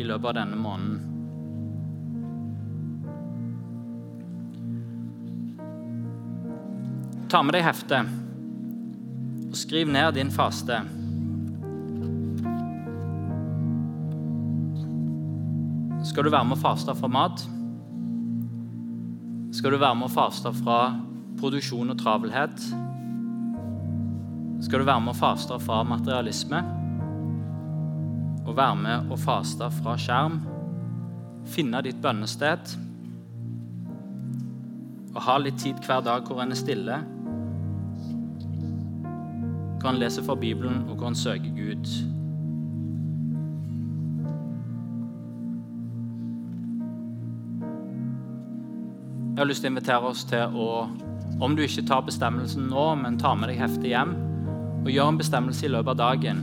i 0.00 0.06
løpet 0.06 0.30
av 0.30 0.34
denne 0.40 0.56
måneden. 0.56 1.04
Ta 7.28 7.42
med 7.42 7.54
deg 7.54 7.68
heftet 7.68 8.27
og 9.48 9.56
skriv 9.56 9.88
ned 9.88 10.12
din 10.12 10.30
faste. 10.30 10.80
Skal 16.04 16.24
du 16.24 16.30
være 16.30 16.44
med 16.48 16.56
å 16.56 16.60
faste 16.60 16.94
fra 16.96 17.08
mat? 17.12 17.44
Skal 19.56 19.72
du 19.74 19.80
være 19.80 19.96
med 19.98 20.08
å 20.08 20.12
faste 20.12 20.52
fra 20.60 20.78
produksjon 21.40 21.92
og 21.92 21.98
travelhet? 22.00 22.68
Skal 24.64 24.82
du 24.82 24.88
være 24.88 25.02
med 25.04 25.14
å 25.14 25.18
faste 25.18 25.58
fra 25.62 25.82
materialisme? 25.86 26.62
Og 28.44 28.54
være 28.56 28.78
med 28.82 29.12
å 29.12 29.18
faste 29.20 29.68
fra 29.80 29.96
skjerm? 30.00 30.40
Finne 31.48 31.82
ditt 31.84 32.00
bønnested? 32.04 32.74
Og 35.14 35.22
ha 35.24 35.38
litt 35.40 35.60
tid 35.62 35.80
hver 35.86 36.04
dag 36.04 36.26
hvor 36.28 36.42
en 36.44 36.52
er 36.54 36.60
stille? 36.60 36.98
Hvor 39.78 39.92
han 39.92 40.00
leser 40.00 40.22
fra 40.26 40.34
Bibelen, 40.34 40.84
og 40.88 40.96
hvor 40.96 41.10
han 41.10 41.14
søker 41.14 41.50
Gud. 41.56 41.86
Jeg 49.38 49.44
har 49.44 49.46
lyst 49.46 49.62
til 49.62 49.70
å 49.70 49.74
invitere 49.76 50.08
oss 50.10 50.24
til 50.26 50.58
å, 50.58 50.68
om 51.40 51.54
du 51.54 51.62
ikke 51.62 51.86
tar 51.86 52.02
bestemmelsen 52.02 52.66
nå, 52.72 52.86
men 52.98 53.20
tar 53.22 53.38
med 53.38 53.52
deg 53.52 53.60
heftet 53.62 53.86
hjem, 53.92 54.16
og 54.82 54.90
gjør 54.90 55.12
en 55.12 55.20
bestemmelse 55.20 55.66
i 55.66 55.70
løpet 55.70 55.94
av 55.94 56.00
dagen. 56.00 56.42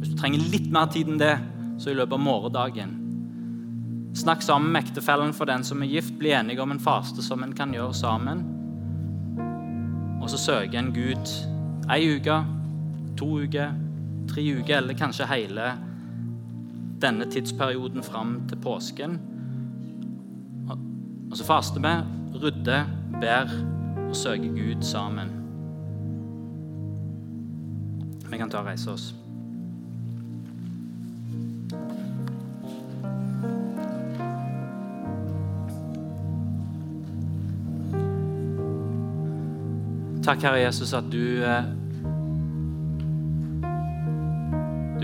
Hvis 0.00 0.14
du 0.14 0.16
trenger 0.16 0.48
litt 0.54 0.72
mer 0.72 0.88
tid 0.92 1.12
enn 1.12 1.20
det, 1.20 1.36
så 1.78 1.92
i 1.92 1.98
løpet 1.98 2.16
av 2.16 2.24
morgendagen. 2.24 2.96
Snakk 4.16 4.42
sammen 4.44 4.72
med 4.72 4.86
ektefellen 4.86 5.32
for 5.36 5.48
den 5.48 5.64
som 5.64 5.82
er 5.84 5.92
gift. 5.92 6.16
Bli 6.20 6.32
enige 6.36 6.64
om 6.64 6.72
en 6.72 6.80
faste 6.80 7.24
som 7.24 7.44
en 7.44 7.54
kan 7.56 7.72
gjøre 7.72 7.94
sammen. 7.96 8.42
Og 10.22 10.28
så 10.32 10.40
søker 10.40 10.78
en 10.78 10.92
Gud 10.96 11.32
ei 11.90 12.04
uke, 12.16 12.36
to 13.22 13.42
uker, 13.42 13.74
tre 14.28 14.42
uker 14.58 14.76
eller 14.76 14.98
kanskje 14.98 15.26
hele 15.30 15.72
denne 17.02 17.26
tidsperioden 17.30 18.02
fram 18.02 18.40
til 18.48 18.58
påsken. 18.62 19.20
Og 21.30 21.36
så 21.38 21.44
faster 21.46 21.80
vi, 21.80 21.92
rydder, 22.42 22.84
ber 23.20 23.50
og 24.08 24.16
søker 24.16 24.48
Gud 24.48 24.82
sammen. 24.82 25.30
Vi 28.30 28.38
kan 28.38 28.50
ta 28.50 28.58
og 28.58 28.66
reise 28.66 28.90
oss. 28.90 29.14
Takk, 40.22 40.42
Herre 40.42 40.60
Jesus, 40.62 40.92
at 40.94 41.04
du 41.12 41.42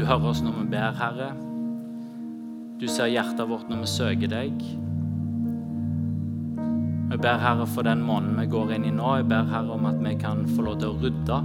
hører 0.09 0.31
oss 0.31 0.41
når 0.41 0.55
vi 0.57 0.67
ber, 0.73 0.93
Herre. 0.97 1.29
Du 2.81 2.87
ser 2.89 3.11
hjertet 3.13 3.49
vårt 3.51 3.69
når 3.69 3.83
vi 3.83 3.91
søker 3.93 4.31
deg. 4.33 4.63
Jeg 7.09 7.21
ber 7.25 7.41
Herre 7.43 7.67
for 7.69 7.85
den 7.85 8.05
måneden 8.05 8.39
vi 8.39 8.47
går 8.49 8.73
inn 8.77 8.87
i 8.89 8.93
nå. 8.95 9.09
Jeg 9.19 9.29
ber 9.29 9.49
Herre 9.51 9.75
om 9.75 9.89
at 9.89 9.99
vi 10.01 10.15
kan 10.21 10.45
få 10.55 10.65
lov 10.65 10.79
til 10.81 10.93
å 10.93 11.01
rydde 11.03 11.41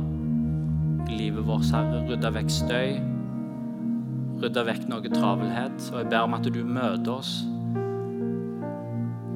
livet 1.12 1.47
vårt, 1.47 1.67
Herre. 1.76 2.04
Rydde 2.08 2.32
vekk 2.38 2.54
støy. 2.56 2.99
Rydde 4.43 4.67
vekk 4.69 4.86
noe 4.91 5.12
travelhet. 5.12 5.89
Og 5.91 6.04
jeg 6.04 6.12
ber 6.13 6.28
om 6.28 6.38
at 6.38 6.47
du 6.47 6.62
møter 6.63 7.15
oss 7.17 7.34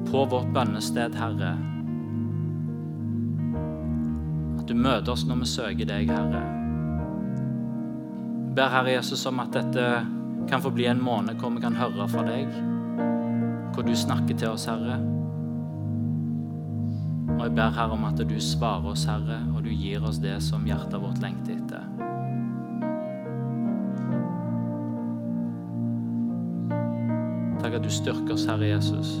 på 0.08 0.22
vårt 0.32 0.54
bønnested, 0.56 1.18
Herre. 1.20 1.56
At 4.56 4.64
du 4.70 4.76
møter 4.76 5.12
oss 5.12 5.26
når 5.28 5.44
vi 5.44 5.50
søker 5.58 5.92
deg, 5.92 6.14
Herre 6.14 6.57
ber 8.58 8.68
Herre 8.68 8.90
Jesus 8.90 9.26
om 9.26 9.38
at 9.38 9.52
dette 9.54 9.82
kan 10.50 10.62
få 10.62 10.70
bli 10.74 10.88
en 10.90 11.02
måned 11.02 11.38
hvor 11.38 11.52
vi 11.54 11.60
kan 11.62 11.76
høre 11.78 12.08
fra 12.10 12.24
deg, 12.26 12.50
hvor 13.74 13.86
du 13.86 13.92
snakker 13.94 14.34
til 14.34 14.50
oss, 14.50 14.64
Herre. 14.66 14.96
Og 17.36 17.44
jeg 17.44 17.54
ber 17.54 17.70
Herre 17.76 17.94
om 17.94 18.08
at 18.08 18.18
du 18.18 18.34
svarer 18.42 18.90
oss, 18.90 19.06
Herre, 19.06 19.38
og 19.54 19.62
du 19.62 19.70
gir 19.70 20.02
oss 20.02 20.18
det 20.18 20.40
som 20.42 20.66
hjertet 20.66 20.98
vårt 20.98 21.22
lengter 21.22 21.54
etter. 21.54 21.86
Takk 27.62 27.78
at 27.78 27.86
du 27.86 27.92
styrker 27.94 28.34
oss, 28.34 28.48
Herre 28.50 28.74
Jesus. 28.74 29.20